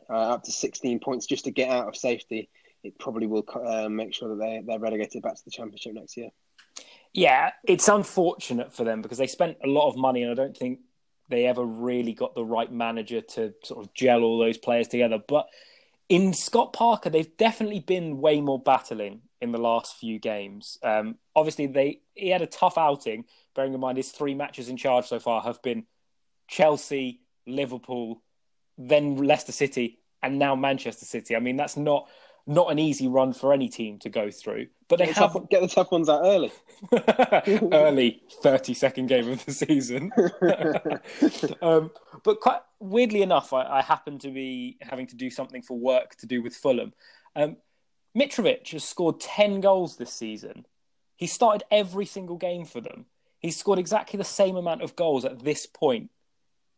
[0.10, 2.50] uh, up to 16 points just to get out of safety,
[2.84, 6.18] it probably will uh, make sure that they they're relegated back to the championship next
[6.18, 6.30] year.
[7.14, 10.56] Yeah, it's unfortunate for them because they spent a lot of money, and I don't
[10.56, 10.80] think
[11.30, 15.20] they ever really got the right manager to sort of gel all those players together.
[15.26, 15.48] But
[16.10, 20.78] in Scott Parker, they've definitely been way more battling in the last few games.
[20.84, 23.26] Um, obviously, they he had a tough outing.
[23.56, 25.86] Bearing in mind his three matches in charge so far have been
[26.48, 28.22] Chelsea, Liverpool,
[28.78, 31.36] then Leicester City, and now Manchester City.
[31.36, 32.08] I mean, that's not
[32.48, 34.68] not an easy run for any team to go through.
[34.88, 36.52] But they Get, have the tough, get the tough ones out early.
[37.72, 40.12] early 30 second game of the season.
[41.62, 41.92] um,
[42.24, 46.16] but quite weirdly enough, I, I happen to be having to do something for work
[46.18, 46.94] to do with Fulham.
[47.36, 47.58] Um,
[48.18, 50.66] Mitrovic has scored 10 goals this season.
[51.16, 53.06] He started every single game for them.
[53.40, 56.10] He's scored exactly the same amount of goals at this point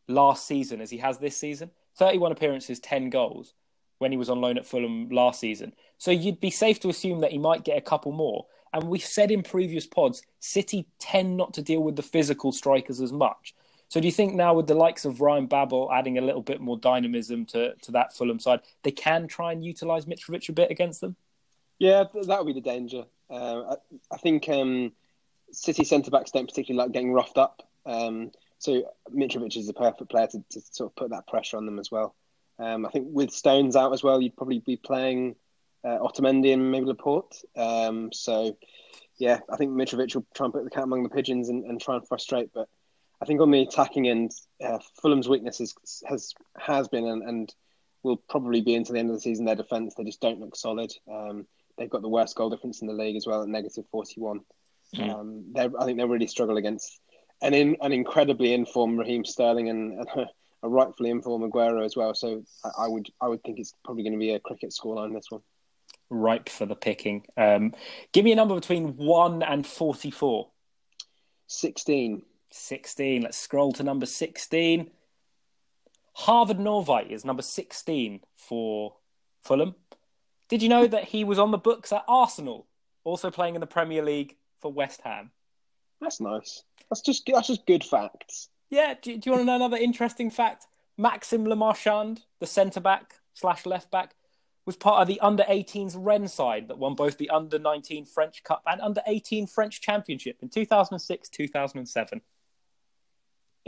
[0.08, 3.54] last season as he has this season 31 appearances, 10 goals
[4.00, 5.74] when he was on loan at Fulham last season.
[5.98, 8.46] So you'd be safe to assume that he might get a couple more.
[8.74, 13.00] And we've said in previous pods, City tend not to deal with the physical strikers
[13.00, 13.54] as much.
[13.88, 16.60] So do you think now with the likes of Ryan Babel adding a little bit
[16.60, 20.72] more dynamism to, to that Fulham side, they can try and utilise Mitrovic a bit
[20.72, 21.16] against them?
[21.78, 23.06] Yeah, that would be the danger.
[23.30, 23.76] Uh, I,
[24.12, 24.94] I, think um,
[25.52, 27.68] City centre backs don't particularly like getting roughed up.
[27.86, 28.32] Um,
[28.64, 28.82] so
[29.14, 31.92] Mitrovic is the perfect player to, to, sort of put that pressure on them as
[31.92, 32.16] well.
[32.60, 35.36] Um, I think with Stones out as well, you'd probably be playing
[35.84, 37.36] uh, Otamendi and maybe Laporte.
[37.58, 38.56] Um, so,
[39.18, 41.82] yeah, I think Mitrovic will try and put the cat among the pigeons and, and
[41.82, 42.52] try and frustrate.
[42.54, 42.70] But
[43.22, 44.32] I think on the attacking end,
[44.64, 45.76] uh, Fulham's weakness is,
[46.08, 47.54] has has been and, and,
[48.02, 49.96] will probably be into the end of the season their defence.
[49.96, 50.94] They just don't look solid.
[51.10, 51.48] Um,
[51.78, 54.42] they've got the worst goal difference in the league as well at negative 41.
[54.96, 55.10] Mm.
[55.10, 57.00] Um, I think they'll really struggle against
[57.44, 60.26] an, in, an incredibly informed Raheem Sterling and, and a,
[60.64, 62.16] a, rightfully informed Aguero as well.
[62.16, 65.14] So I, I, would I would think it's probably going to be a cricket scoreline
[65.14, 65.42] this one
[66.10, 67.26] ripe for the picking.
[67.36, 67.74] Um,
[68.12, 70.50] give me a number between 1 and 44.
[71.48, 72.22] 16.
[72.52, 73.22] 16.
[73.22, 74.90] Let's scroll to number 16.
[76.20, 78.96] Håvard Nordtveit is number 16 for
[79.42, 79.76] Fulham.
[80.48, 82.68] Did you know that he was on the books at Arsenal,
[83.04, 85.32] also playing in the Premier League for West Ham?
[86.04, 86.64] That's nice.
[86.90, 88.50] That's just that's just good facts.
[88.70, 88.96] Yeah.
[89.02, 90.68] Do, do you want to know another interesting fact?
[90.98, 94.14] Maxime Le Marchand, the centre back slash left back,
[94.66, 98.44] was part of the under 18s Rennes side that won both the under 19 French
[98.44, 102.22] Cup and under 18 French Championship in 2006 2007.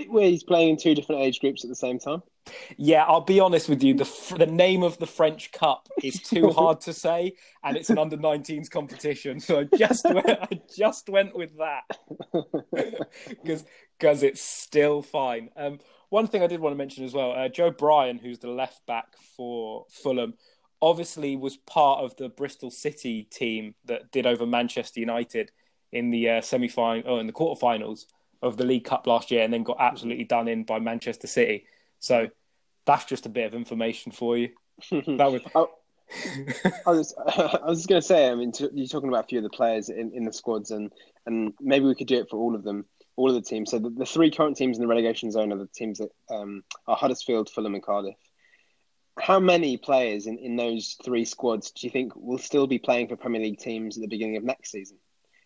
[0.08, 2.22] Where he's playing in two different age groups at the same time.
[2.78, 3.94] Yeah, I'll be honest with you.
[3.94, 7.98] The the name of the French Cup is too hard to say, and it's an
[7.98, 9.40] under 19s competition.
[9.40, 11.84] So I just went, I just went with that
[13.30, 13.64] because
[13.98, 15.50] because it's still fine.
[15.56, 15.80] Um,
[16.10, 18.86] one thing I did want to mention as well, uh, Joe Bryan, who's the left
[18.86, 20.36] back for Fulham,
[20.82, 25.52] obviously was part of the Bristol City team that did over Manchester United
[25.92, 28.06] in the uh, semi final, oh, in the quarterfinals
[28.42, 31.66] of the League Cup last year, and then got absolutely done in by Manchester City.
[32.00, 32.30] So
[32.86, 34.50] that's just a bit of information for you.
[34.92, 35.42] that was.
[35.56, 35.70] oh,
[36.86, 38.30] I was I was just going to say.
[38.30, 40.92] I mean, you're talking about a few of the players in, in the squads, and
[41.26, 43.72] and maybe we could do it for all of them, all of the teams.
[43.72, 46.64] So the, the three current teams in the relegation zone are the teams that um,
[46.88, 48.16] are Huddersfield, Fulham, and Cardiff
[49.20, 53.08] how many players in, in those three squads do you think will still be playing
[53.08, 54.98] for Premier League teams at the beginning of next season?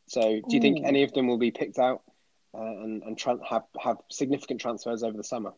[0.08, 0.62] So, do you Ooh.
[0.62, 2.02] think any of them will be picked out
[2.54, 5.54] uh, and and have have significant transfers over the summer?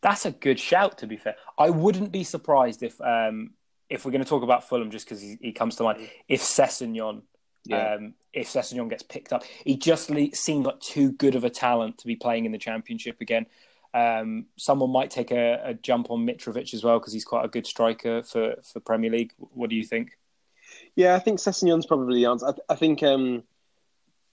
[0.00, 0.98] That's a good shout.
[0.98, 3.50] To be fair, I wouldn't be surprised if um,
[3.88, 6.42] if we're going to talk about Fulham, just because he, he, comes to mind, if
[6.42, 7.22] Sessegnon.
[7.64, 7.94] Yeah.
[7.94, 11.50] Um, if Sessegnon gets picked up, he just le- seemed like too good of a
[11.50, 13.46] talent to be playing in the Championship again.
[13.92, 17.48] Um, someone might take a, a, jump on Mitrovic as well because he's quite a
[17.48, 19.32] good striker for, for Premier League.
[19.38, 20.12] What do you think?
[20.94, 22.46] Yeah, I think Sessegnon's probably the answer.
[22.46, 23.44] I, I think um,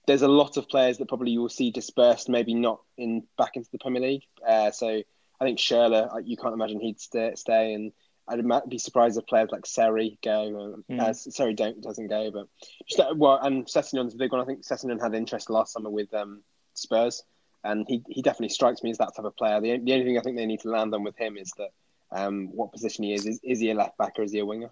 [0.06, 3.56] there's a lot of players that probably you will see dispersed, maybe not in back
[3.56, 4.24] into the Premier League.
[4.46, 7.92] Uh, so I think Schürrle, you can't imagine he'd stay, stay and
[8.28, 10.82] I'd be surprised if players like Seri go.
[10.90, 11.00] Mm.
[11.00, 12.48] Uh, Seri don't doesn't go, but
[12.88, 14.40] just, uh, well, and Sessegnon's a big one.
[14.40, 16.42] I think Sessegnon had interest last summer with um,
[16.74, 17.22] Spurs
[17.66, 19.60] and he, he definitely strikes me as that type of player.
[19.60, 21.70] The, the only thing I think they need to land on with him is that
[22.12, 23.26] um, what position he is.
[23.26, 23.40] is.
[23.42, 24.70] Is he a left back or is he a winger?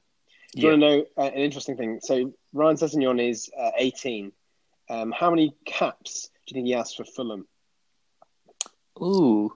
[0.54, 1.98] Do you want to know uh, an interesting thing?
[2.02, 4.32] So Ryan Sessegnon is uh, 18.
[4.88, 7.46] Um, how many caps do you think he has for Fulham?
[9.00, 9.52] Ooh,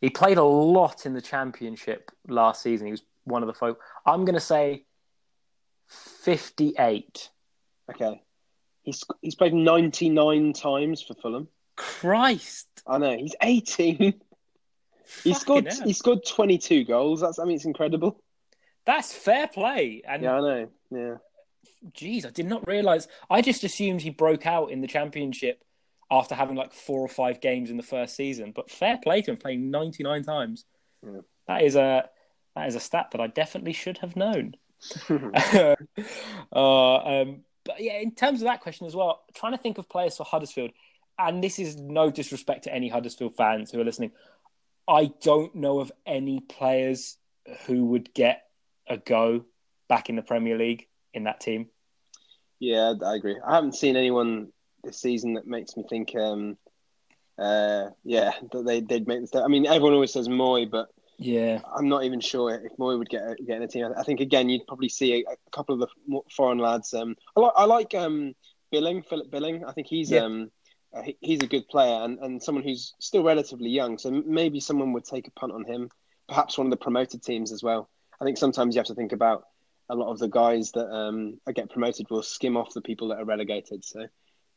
[0.00, 2.86] he played a lot in the championship last season.
[2.86, 3.80] He was one of the folk.
[4.06, 4.84] I'm going to say
[5.88, 7.30] fifty-eight.
[7.90, 8.22] Okay,
[8.82, 11.48] he's he's played ninety nine times for Fulham.
[11.76, 14.14] Christ, I know he's eighteen.
[15.24, 15.82] he scored hell.
[15.84, 17.20] he scored twenty two goals.
[17.20, 18.22] That's I mean it's incredible.
[18.86, 20.02] That's fair play.
[20.06, 20.68] And Yeah, I know.
[20.90, 21.14] Yeah.
[21.92, 23.08] Geez, I did not realize.
[23.30, 25.64] I just assumed he broke out in the championship
[26.10, 28.52] after having like four or five games in the first season.
[28.54, 30.64] But fair play to him, playing 99 times.
[31.04, 31.20] Yeah.
[31.46, 32.08] That is a
[32.54, 34.54] that is a stat that I definitely should have known.
[35.10, 35.74] uh,
[36.52, 40.16] um, but yeah, in terms of that question as well, trying to think of players
[40.16, 40.70] for Huddersfield,
[41.18, 44.12] and this is no disrespect to any Huddersfield fans who are listening.
[44.86, 47.16] I don't know of any players
[47.66, 48.44] who would get
[48.86, 49.44] a go
[49.88, 51.68] back in the Premier League in that team.
[52.60, 53.36] Yeah, I agree.
[53.46, 54.48] I haven't seen anyone
[54.82, 56.14] this season that makes me think.
[56.14, 56.56] Um,
[57.38, 59.42] uh, yeah, that they they'd make the step.
[59.44, 60.88] I mean, everyone always says Mooy, but
[61.18, 63.86] Yeah, I'm not even sure if Mooy would get a, get in a team.
[63.96, 66.94] I think again, you'd probably see a, a couple of the foreign lads.
[66.94, 68.34] Um, I like I like um,
[68.70, 69.64] Billing, Philip Billing.
[69.64, 70.20] I think he's Yeah.
[70.24, 70.50] um,
[70.96, 73.98] uh, he- he's a good player and, and someone who's still relatively young.
[73.98, 75.90] So maybe someone would take a punt on him.
[76.28, 77.90] Perhaps one of the promoted teams as well.
[78.20, 79.44] I think sometimes you have to think about
[79.90, 83.18] a lot of the guys that um, get promoted will skim off the people that
[83.18, 83.84] are relegated.
[83.84, 84.06] So,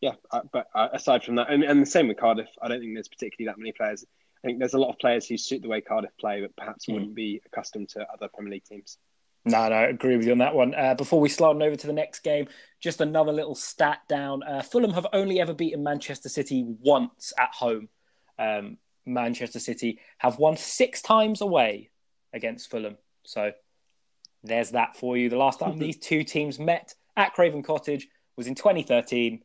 [0.02, 0.14] yeah.
[0.32, 2.94] Uh, but uh, aside from that, and, and the same with Cardiff, I don't think
[2.94, 4.06] there's particularly that many players.
[4.44, 6.86] I think there's a lot of players who suit the way Cardiff play, but perhaps
[6.86, 6.94] Mm.
[6.94, 8.98] wouldn't be accustomed to other Premier League teams.
[9.46, 10.76] no, no, I agree with you on that one.
[10.76, 12.48] Uh, before we slide on over to the next game,
[12.82, 14.44] just another little stat down.
[14.44, 17.88] Uh, Fulham have only ever beaten Manchester City once at home.
[18.38, 21.90] Um, Manchester City have won six times away
[22.34, 22.98] against Fulham.
[23.24, 23.54] So
[24.44, 25.30] there's that for you.
[25.30, 29.42] The last time these two teams met at Craven Cottage was in 2013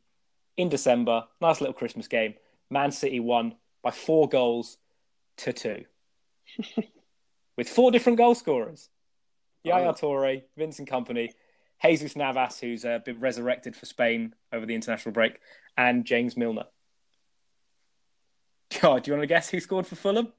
[0.56, 1.24] in December.
[1.40, 2.34] Nice little Christmas game.
[2.70, 4.78] Man City won by four goals
[5.38, 5.84] to two
[7.56, 8.88] with four different goal scorers.
[9.64, 9.92] Yaya Oh.
[9.92, 11.30] Toure, Vincent Kompany,
[11.82, 15.38] Jesus Navas, who's uh, been resurrected for Spain over the international break,
[15.76, 16.66] and James Milner.
[18.80, 20.32] God, do you want to guess who scored for Fulham?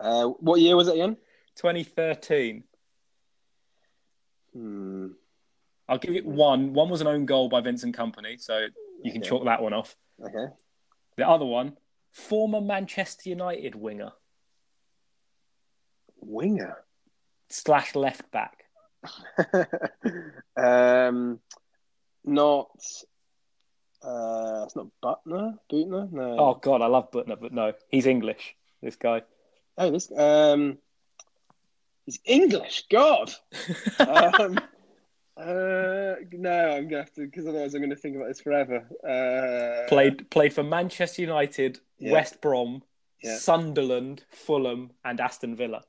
[0.00, 1.16] Uh, what year was it again?
[1.56, 2.64] 2013.
[4.58, 5.08] Hmm.
[5.88, 6.72] I'll give it one.
[6.74, 8.66] One was an own goal by Vincent Kompany, so
[9.04, 9.28] you can Okay.
[9.30, 9.96] chalk that one off.
[10.20, 10.52] Okay.
[11.16, 11.76] The other one,
[12.10, 14.12] former Manchester United winger
[16.20, 16.76] Winger.
[17.48, 18.64] slash left back.
[20.56, 21.38] um,
[22.24, 22.70] not.
[24.02, 25.58] Uh, it's not Büttner.
[25.72, 26.10] Büttner.
[26.12, 26.36] No.
[26.38, 28.56] Oh God, I love Büttner, but no, he's English.
[28.82, 29.22] This guy.
[29.76, 30.10] Oh, this.
[30.12, 30.78] Um,
[32.08, 32.84] he's English.
[32.90, 33.30] God.
[33.98, 34.58] um,
[35.36, 38.86] uh, no, I'm gonna have to because otherwise I'm gonna think about this forever.
[39.06, 42.12] Uh, played played for Manchester United, Yeah.
[42.12, 42.82] West Brom,
[43.22, 43.36] Yeah.
[43.36, 45.82] Sunderland, Fulham, and Aston Villa.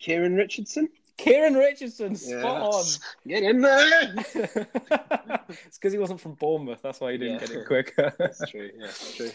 [0.00, 0.88] Kieran Richardson.
[1.16, 2.98] Kieran Richardson, spot Yes.
[3.26, 4.14] Get in there.
[4.34, 6.80] it's because he wasn't from Bournemouth.
[6.82, 7.46] That's why he didn't Yeah.
[7.46, 8.14] get it quicker.
[8.18, 8.70] That's true.
[8.74, 9.30] Yeah, that's true.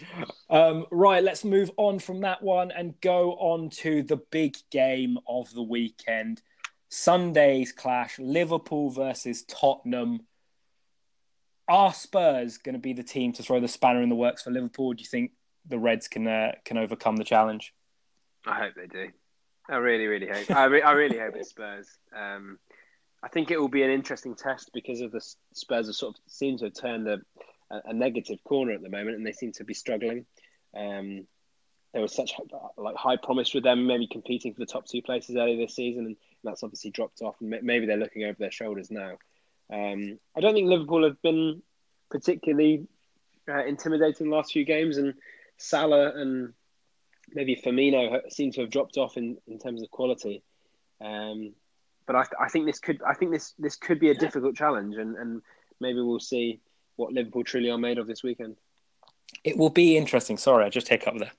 [0.56, 5.18] Um, right, let's move on from that one and go on to the big game
[5.28, 6.42] of the weekend.
[6.88, 10.22] Sunday's clash Liverpool versus Tottenham.
[11.68, 14.52] Are Spurs going to be the team to throw the spanner in the works for
[14.52, 14.94] Liverpool?
[14.94, 15.32] Do you think
[15.68, 17.74] the Reds can uh, can overcome the challenge?
[18.48, 19.10] I hope they do.
[19.68, 20.52] I really, really hope.
[20.52, 21.90] I, re- I really hope it's Spurs.
[22.16, 22.60] Um,
[23.22, 25.20] I think it will be an interesting test because of the
[25.52, 27.20] Spurs have sort of seem to have turned a,
[27.72, 30.26] a, a negative corner at the moment, and they seem to be struggling.
[30.76, 31.28] Um,
[31.94, 32.34] there was such
[32.78, 36.06] like high promise with them, maybe competing for the top two places earlier this season,
[36.06, 37.36] and that's obviously dropped off.
[37.40, 39.18] And maybe they're looking over their shoulders now.
[39.72, 41.62] Um, I don't think Liverpool have been
[42.12, 42.88] particularly
[43.50, 45.14] uh, intimidating the last few games, and
[45.58, 46.54] Salah and
[47.34, 50.44] maybe Firmino seem to have dropped off in, in terms of quality.
[51.00, 51.54] Um,
[52.06, 54.96] but I, I think this could I think this this could be a difficult challenge,
[54.96, 55.42] and, and
[55.80, 56.60] maybe we'll see
[56.98, 58.58] what Liverpool truly are made of this weekend.
[59.44, 60.38] It will be interesting.
[60.38, 61.32] Sorry, I just hiccuped there.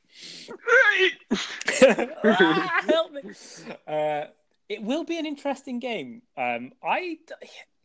[2.25, 3.23] Ah, help me.
[3.87, 4.25] Uh,
[4.69, 6.23] it will be an interesting game.
[6.37, 7.19] Um, I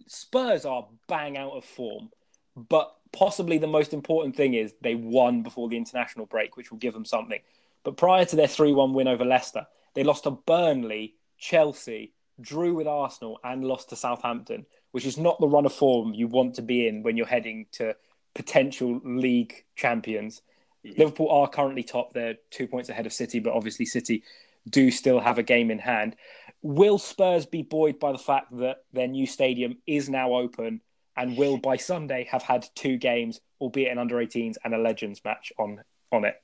[0.07, 2.09] Spurs are bang out of form,
[2.55, 6.77] but possibly the most important thing is they won before the international break, which will
[6.77, 7.39] give them something.
[7.83, 12.87] But prior to their three-one win over Leicester, they lost to Burnley, Chelsea, drew with
[12.87, 16.61] Arsenal, and lost to Southampton, which is not the run of form you want to
[16.61, 17.95] be in when you're heading to
[18.33, 20.41] potential league champions.
[20.83, 22.13] Liverpool are currently top.
[22.13, 24.23] They're two points ahead of City, but obviously City
[24.69, 26.15] do still have a game in hand.
[26.61, 30.81] Will Spurs be buoyed by the fact that their new stadium is now open
[31.17, 35.21] and will by Sunday have had two games, albeit an under 18s and a Legends
[35.23, 36.35] match on on it?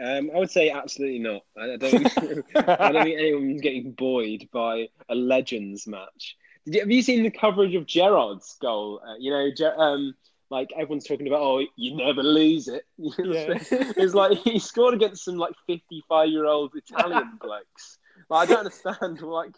[0.00, 1.42] Um, I would say absolutely not.
[1.56, 1.84] I don't.
[2.56, 6.36] I don't think anyone's getting buoyed by a legends match.
[6.64, 9.00] Did you, have you seen the coverage of Gerrard's goal?
[9.06, 10.14] Uh, you know, um,
[10.52, 12.84] like everyone's talking about, oh, you never lose it.
[12.98, 13.58] Yeah.
[13.96, 17.98] it's like he scored against some like fifty-five-year-old Italian blokes.
[18.28, 19.22] Like, I don't understand.
[19.22, 19.54] Like,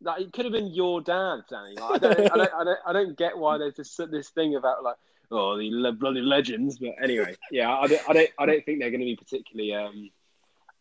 [0.00, 1.74] like it could have been your dad, Danny.
[1.74, 4.54] Like, I, don't, I don't, I don't, I don't get why there's this this thing
[4.54, 4.96] about like,
[5.32, 6.78] oh, the le- bloody legends.
[6.78, 9.74] But anyway, yeah, I don't, I don't, I don't think they're going to be particularly.
[9.74, 10.10] Um,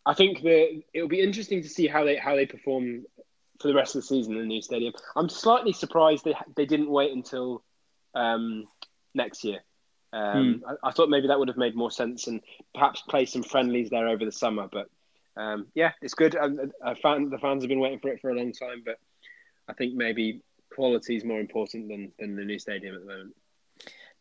[0.06, 3.06] I think that it'll be interesting to see how they how they perform
[3.60, 4.94] for the rest of the season in the new stadium.
[5.16, 7.64] I'm slightly surprised they they didn't wait until
[8.16, 8.66] um,
[9.16, 9.60] next year.
[10.14, 12.42] Um, I, I thought maybe that would have made more sense and
[12.74, 14.70] perhaps play some friendlies there over the summer.
[14.72, 14.88] But
[15.36, 16.36] um, yeah, it's good.
[16.36, 18.98] And uh, fan, the fans have been waiting for it for a long time, but
[19.68, 20.42] I think maybe
[20.74, 23.36] quality is more important than, than the new stadium at the moment.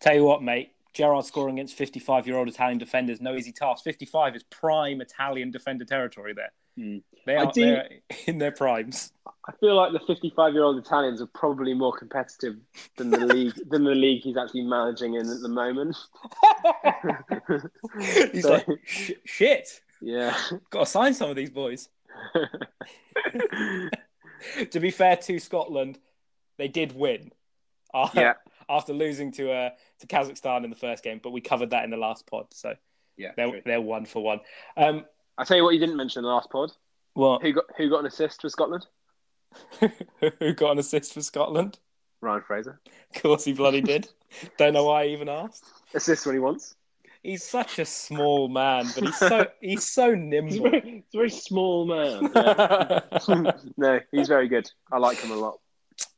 [0.01, 0.73] Tell you what, mate.
[0.93, 3.83] Gerrard scoring against 55 year old Italian defenders, no easy task.
[3.83, 6.53] 55 is prime Italian defender territory there.
[6.77, 6.99] Hmm.
[7.27, 7.79] They are do-
[8.27, 9.13] in their primes.
[9.47, 12.57] I feel like the 55 year old Italians are probably more competitive
[12.97, 15.97] than the league than the league he's actually managing in at the moment.
[18.33, 20.35] He's So- like, "Sh- shit, Yeah.
[20.71, 21.89] got to sign some of these boys.
[24.71, 25.99] to be fair to Scotland,
[26.59, 27.31] they did win.
[27.93, 28.35] uh, Yeah.
[28.69, 29.71] After losing to uh,
[30.01, 32.75] to Kazakhstan in the first game, but we covered that in the last pod, so
[33.19, 33.33] yeah.
[33.37, 33.61] they're true.
[33.67, 34.41] they're one for one.
[34.79, 35.05] Um,
[35.39, 36.71] I'll tell you what you didn't mention in the last pod.
[37.15, 37.43] what?
[37.43, 38.87] Who got who got an assist for Scotland?
[40.41, 41.79] Who got an assist for Scotland?
[42.21, 42.81] Ryan Fraser.
[43.15, 44.09] Of course, he bloody did.
[44.59, 45.65] Don't know why I even asked.
[45.95, 46.75] Assist when he wants.
[47.23, 50.63] He's such a small man, but he's so he's so He's a nimble.
[50.71, 52.31] very, he's a very small man.
[52.35, 53.01] yeah.
[53.77, 54.69] no, he's very good.
[54.91, 55.59] I like him a lot.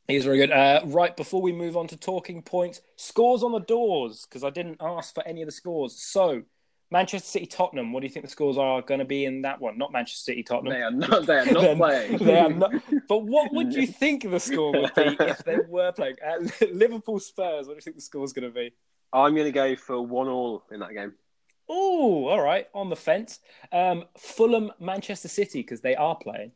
[0.08, 0.50] He's very good.
[0.50, 4.50] Uh, right before we move on to talking points, scores on the doors because I
[4.50, 5.94] didn't ask for any of the scores.
[6.00, 6.42] So,
[6.90, 7.92] Manchester City Tottenham.
[7.92, 9.76] What do you think the scores are going to be in that one?
[9.76, 10.72] Not Manchester City Tottenham.
[10.72, 11.26] They are not.
[11.26, 12.18] They are not playing.
[12.24, 12.72] they are not-
[13.08, 16.16] But what would you think the score would be if they were playing?
[16.24, 17.66] Uh, Liverpool Spurs.
[17.66, 18.72] What do you think the score is going to be?
[19.12, 21.14] I'm going to go for one all in that game.
[21.68, 23.40] Oh, all right, on the fence.
[23.72, 26.52] Um, Fulham, Manchester City because they are playing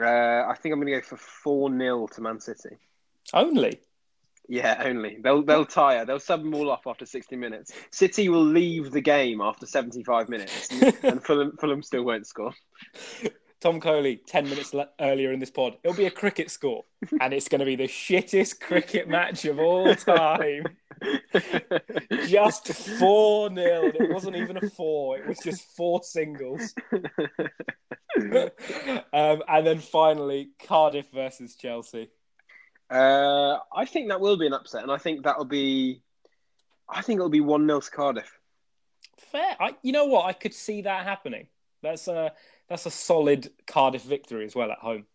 [0.00, 0.04] Uh,
[0.48, 2.76] I think I'm going to go for four 0 to Man City.
[3.32, 3.80] only.
[4.50, 6.04] Yeah, only they'll they'll tire.
[6.04, 7.72] They'll sub them all off after 60 minutes.
[7.92, 10.68] City will leave the game after 75 minutes,
[11.04, 12.52] and Fulham Fulham still won't score.
[13.60, 15.76] Tom Coley, 10 minutes le- earlier in this pod.
[15.84, 16.82] It'll be a cricket score,
[17.20, 20.64] and it's going to be the shittest cricket match of all time.
[22.26, 23.92] Just 4 0.
[24.00, 26.74] It wasn't even a four, it was just four singles.
[26.92, 27.04] um,
[29.48, 32.10] and then finally, Cardiff versus Chelsea.
[32.90, 36.02] Uh, I think that will be an upset, and I think that'll be.
[36.88, 38.38] I think it'll be one 0 to Cardiff.
[39.30, 39.56] Fair.
[39.60, 40.26] I, you know what?
[40.26, 41.46] I could see that happening.
[41.82, 42.32] That's a,
[42.68, 45.06] that's a solid Cardiff victory as well at home.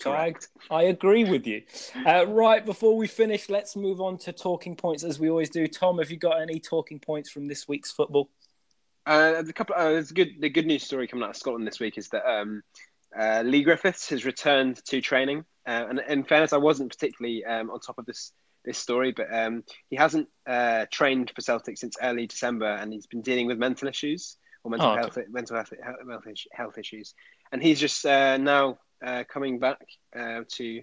[0.00, 0.48] So I, Correct.
[0.70, 1.62] I agree with you.
[2.06, 5.66] Uh, right, before we finish, let's move on to talking points as we always do.
[5.66, 8.28] Tom, have you got any talking points from this week's football?
[9.06, 9.74] Uh, the couple.
[9.76, 10.40] Uh, there's a good.
[10.40, 12.62] The good news story coming out of Scotland this week is that um,
[13.18, 15.44] uh, Leigh Griffiths has returned to training.
[15.66, 18.32] Uh, and in fairness, I wasn't particularly um, on top of this
[18.64, 23.06] this story, but um, he hasn't uh, trained for Celtic since early December, and he's
[23.06, 25.00] been dealing with mental issues or mental Oh, okay.
[25.00, 27.14] health mental health, health, health issues.
[27.52, 29.80] And he's just uh, now uh, coming back
[30.14, 30.82] uh, to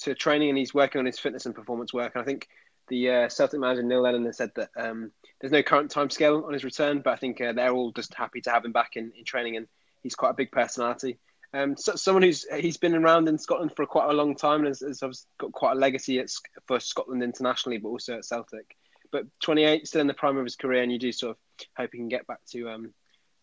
[0.00, 2.12] to training, and he's working on his fitness and performance work.
[2.14, 2.48] And I think
[2.88, 5.10] the uh, Celtic manager Neil Lennon has said that um,
[5.40, 8.40] there's no current timescale on his return, but I think uh, they're all just happy
[8.42, 9.66] to have him back in, in training, and
[10.02, 11.18] he's quite a big personality.
[11.54, 14.68] Um, so, someone who's he's been around in Scotland for quite a long time and
[14.68, 16.30] has, has got quite a legacy at,
[16.66, 18.76] for Scotland internationally, but also at Celtic.
[19.10, 21.90] But 28, still in the prime of his career, and you do sort of hope
[21.92, 22.92] he can get back to um,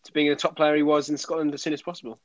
[0.04, 2.20] to being the top player he was in Scotland as soon as possible.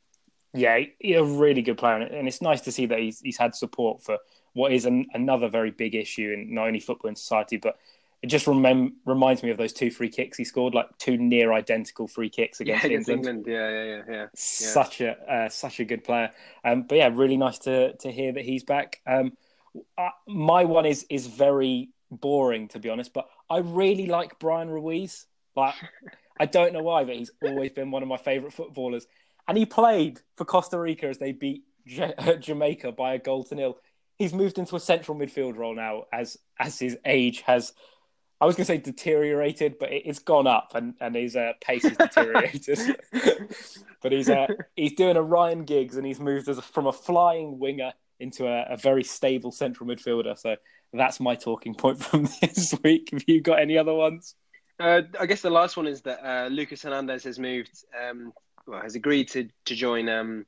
[0.54, 3.56] Yeah, he's a really good player, and it's nice to see that he's, he's had
[3.56, 4.18] support for
[4.54, 7.78] what is an, another very big issue in not only football and society, but
[8.22, 11.54] it just remem- reminds me of those two free kicks he scored, like two near
[11.54, 13.48] identical free kicks against, yeah, against England.
[13.48, 13.48] England.
[13.48, 14.28] Yeah, yeah, yeah, yeah.
[14.36, 16.32] such a uh, such a good player.
[16.64, 19.02] Um, but yeah, really nice to to hear that he's back.
[19.08, 19.34] Um,
[19.98, 24.70] uh, my one is is very boring to be honest, but I really like Bryan
[24.70, 25.26] Ruiz.
[25.56, 25.76] Like
[26.40, 29.08] I don't know why, but he's always been one of my favourite footballers,
[29.48, 33.56] and he played for Costa Rica as they beat Ja- Jamaica by a goal to
[33.56, 33.78] nil.
[34.18, 37.74] He's moved into a central midfield role now as as his age has.
[38.42, 41.54] I was going to say deteriorated, but it, it's gone up, and, and his uh,
[41.62, 42.98] pace has deteriorated.
[44.02, 47.60] but he's uh, he's doing a Ryan Giggs, and he's moved a, from a flying
[47.60, 50.38] winger into a, a very stable central midfielder.
[50.38, 50.56] So
[50.92, 53.10] that's my talking point from this week.
[53.12, 54.34] Have you got any other ones?
[54.80, 58.34] Uh, I guess the last one is that uh, Lucas Hernandez has moved, um,
[58.66, 60.48] well, has agreed to to join um,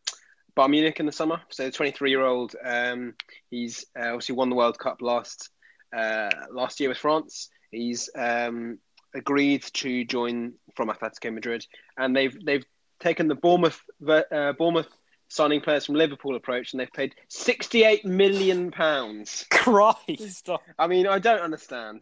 [0.57, 1.41] Munich in the summer.
[1.49, 3.13] So, 23 year old, um,
[3.51, 5.51] he's uh, obviously won the World Cup last
[5.95, 7.49] uh, last year with France.
[7.74, 8.80] He's um,
[9.13, 11.65] agreed to join from Atletico Madrid,
[11.97, 12.65] and they've they've
[12.99, 14.89] taken the Bournemouth uh, Bournemouth
[15.28, 19.45] signing players from Liverpool approach, and they've paid 68 million pounds.
[19.51, 20.49] Christ!
[20.78, 22.01] I mean, I don't understand.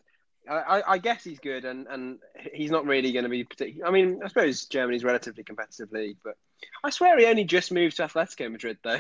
[0.50, 2.18] I, I, guess he's good, and, and
[2.52, 3.88] he's not really going to be particular.
[3.88, 6.36] I mean, I suppose Germany's relatively competitive league, but
[6.84, 9.00] I swear he only just moved to Atletico Madrid, though.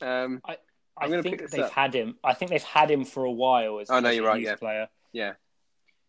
[0.00, 0.56] Um, I,
[0.96, 1.72] I think they've up.
[1.72, 2.16] had him.
[2.22, 4.54] I think they've had him for a while as, oh, no, you're right, yeah.
[4.54, 4.88] player.
[5.12, 5.32] Yeah,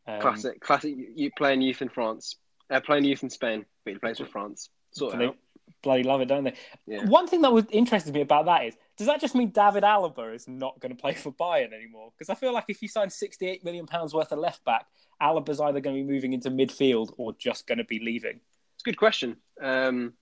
[0.08, 0.96] um, classic, classic.
[1.16, 2.36] You playing youth in France,
[2.70, 4.70] uh, playing youth in Spain, but he plays for France.
[4.92, 5.36] Sort of
[5.84, 6.54] bloody love it, don't they?
[6.86, 7.06] Yeah.
[7.06, 10.34] One thing that was interested me about that is, does that just mean David Alaba
[10.34, 12.12] is not going to play for Bayern anymore?
[12.18, 14.86] Because I feel like if you sign 68 million pounds worth of left back,
[15.22, 18.40] Alaba's either going to be moving into midfield or just going to be leaving.
[18.76, 19.38] It's a good question.
[19.62, 20.14] Um,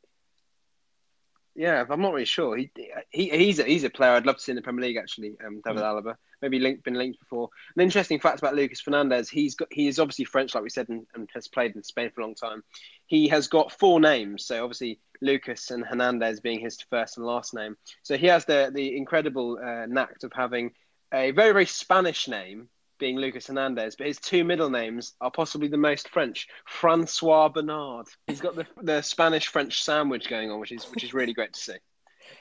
[1.56, 2.58] yeah, I'm not really sure.
[2.58, 2.70] He,
[3.10, 4.98] he he's a, he's a player I'd love to see in the Premier League.
[4.98, 6.04] Actually, um, David mm.
[6.04, 6.16] Alaba.
[6.42, 7.50] Maybe linked, been linked before.
[7.76, 10.90] An interesting fact about Lucas Fernandez: he's got he is obviously French, like we said,
[10.90, 12.62] and, and has played in Spain for a long time.
[13.06, 17.54] He has got four names, so obviously Lucas and Hernandez being his first and last
[17.54, 17.78] name.
[18.04, 20.72] So he has the the incredible uh, knack of having
[21.14, 22.68] a very very Spanish name
[23.00, 26.48] being Lucas Hernandez, but his two middle names are possibly the most French.
[26.66, 28.08] Francois Bernard.
[28.28, 31.54] He's got the the Spanish French sandwich going on, which is which is really great
[31.54, 31.78] to see.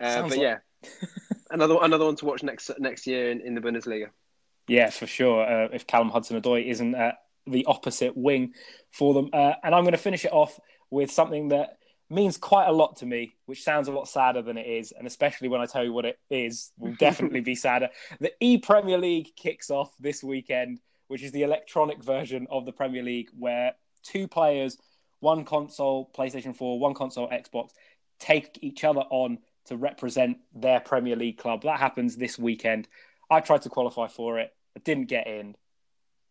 [0.01, 0.41] Uh, but like...
[0.41, 0.59] yeah,
[1.51, 4.07] another another one to watch next next year in, in the Bundesliga.
[4.67, 5.45] Yeah, for sure.
[5.45, 8.55] Uh, if Callum Hudson-Odoi isn't at the opposite wing
[8.91, 10.59] for them, uh, and I'm going to finish it off
[10.91, 11.77] with something that
[12.11, 14.93] means quite a lot to me, which sounds a lot sadder than it is.
[14.93, 17.89] And especially when I tell you what it is, will definitely be sadder.
[18.21, 22.73] The E Premier League kicks off this weekend, which is the electronic version of the
[22.73, 24.77] Premier League, where two players,
[25.21, 27.71] one console, PlayStation 4, one console, Xbox,
[28.19, 31.63] take each other on to represent their Premier League club.
[31.63, 32.87] That happens this weekend.
[33.31, 35.57] I tried to qualify for it, I didn't get in.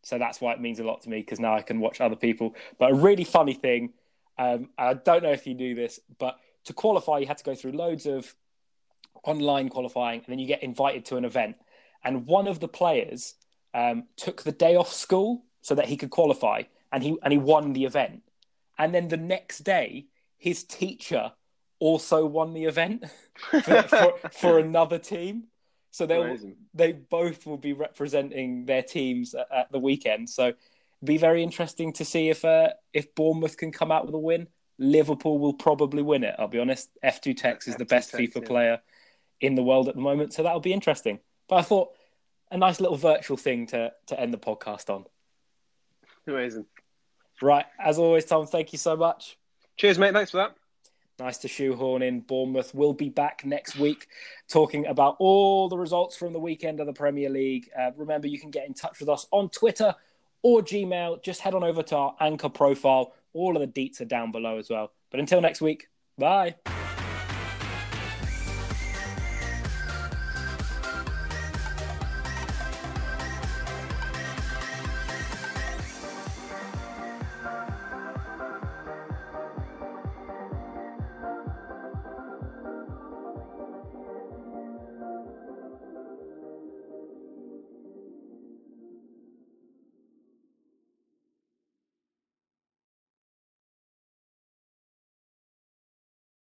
[0.03, 2.17] So that's why it means a lot to me because now I can watch other
[2.17, 2.55] people.
[2.77, 3.93] But a really funny thing
[4.37, 7.55] um, I don't know if you knew this, but to qualify, you had to go
[7.55, 8.33] through loads of
[9.23, 11.57] online qualifying, and then you get invited to an event.
[12.03, 13.35] And one of the players
[13.73, 17.37] um, took the day off school so that he could qualify, and he and he
[17.37, 18.23] won the event.
[18.77, 20.07] And then the next day,
[20.37, 21.31] his teacher
[21.79, 23.03] also won the event
[23.35, 25.45] for, for, for, another team.
[25.91, 26.37] So they
[26.73, 30.29] they both will be representing their teams at, at the weekend.
[30.29, 30.53] So
[31.03, 34.47] be very interesting to see if uh, if Bournemouth can come out with a win.
[34.79, 36.35] Liverpool will probably win it.
[36.39, 36.89] I'll be honest.
[37.03, 38.47] F2Tekkz is F2 the best Tex, FIFA yeah.
[38.47, 38.81] player
[39.39, 41.19] in the world at the moment, so that'll be interesting.
[41.47, 41.89] But I thought
[42.49, 45.05] a nice little virtual thing to to end the podcast on.
[46.27, 46.65] Amazing.
[47.41, 48.47] Right, as always, Tom.
[48.47, 49.37] Thank you so much.
[49.75, 50.13] Cheers, mate.
[50.13, 50.55] Thanks for that.
[51.19, 52.73] Nice to shoehorn in Bournemouth.
[52.73, 54.07] We'll be back next week
[54.49, 57.69] talking about all the results from the weekend of the Premier League.
[57.77, 59.93] Uh, remember, you can get in touch with us on Twitter
[60.43, 63.13] or Gmail, just head on over to our anchor profile.
[63.33, 64.91] All of the deets are down below as well.
[65.09, 65.87] But until next week,
[66.17, 66.55] bye.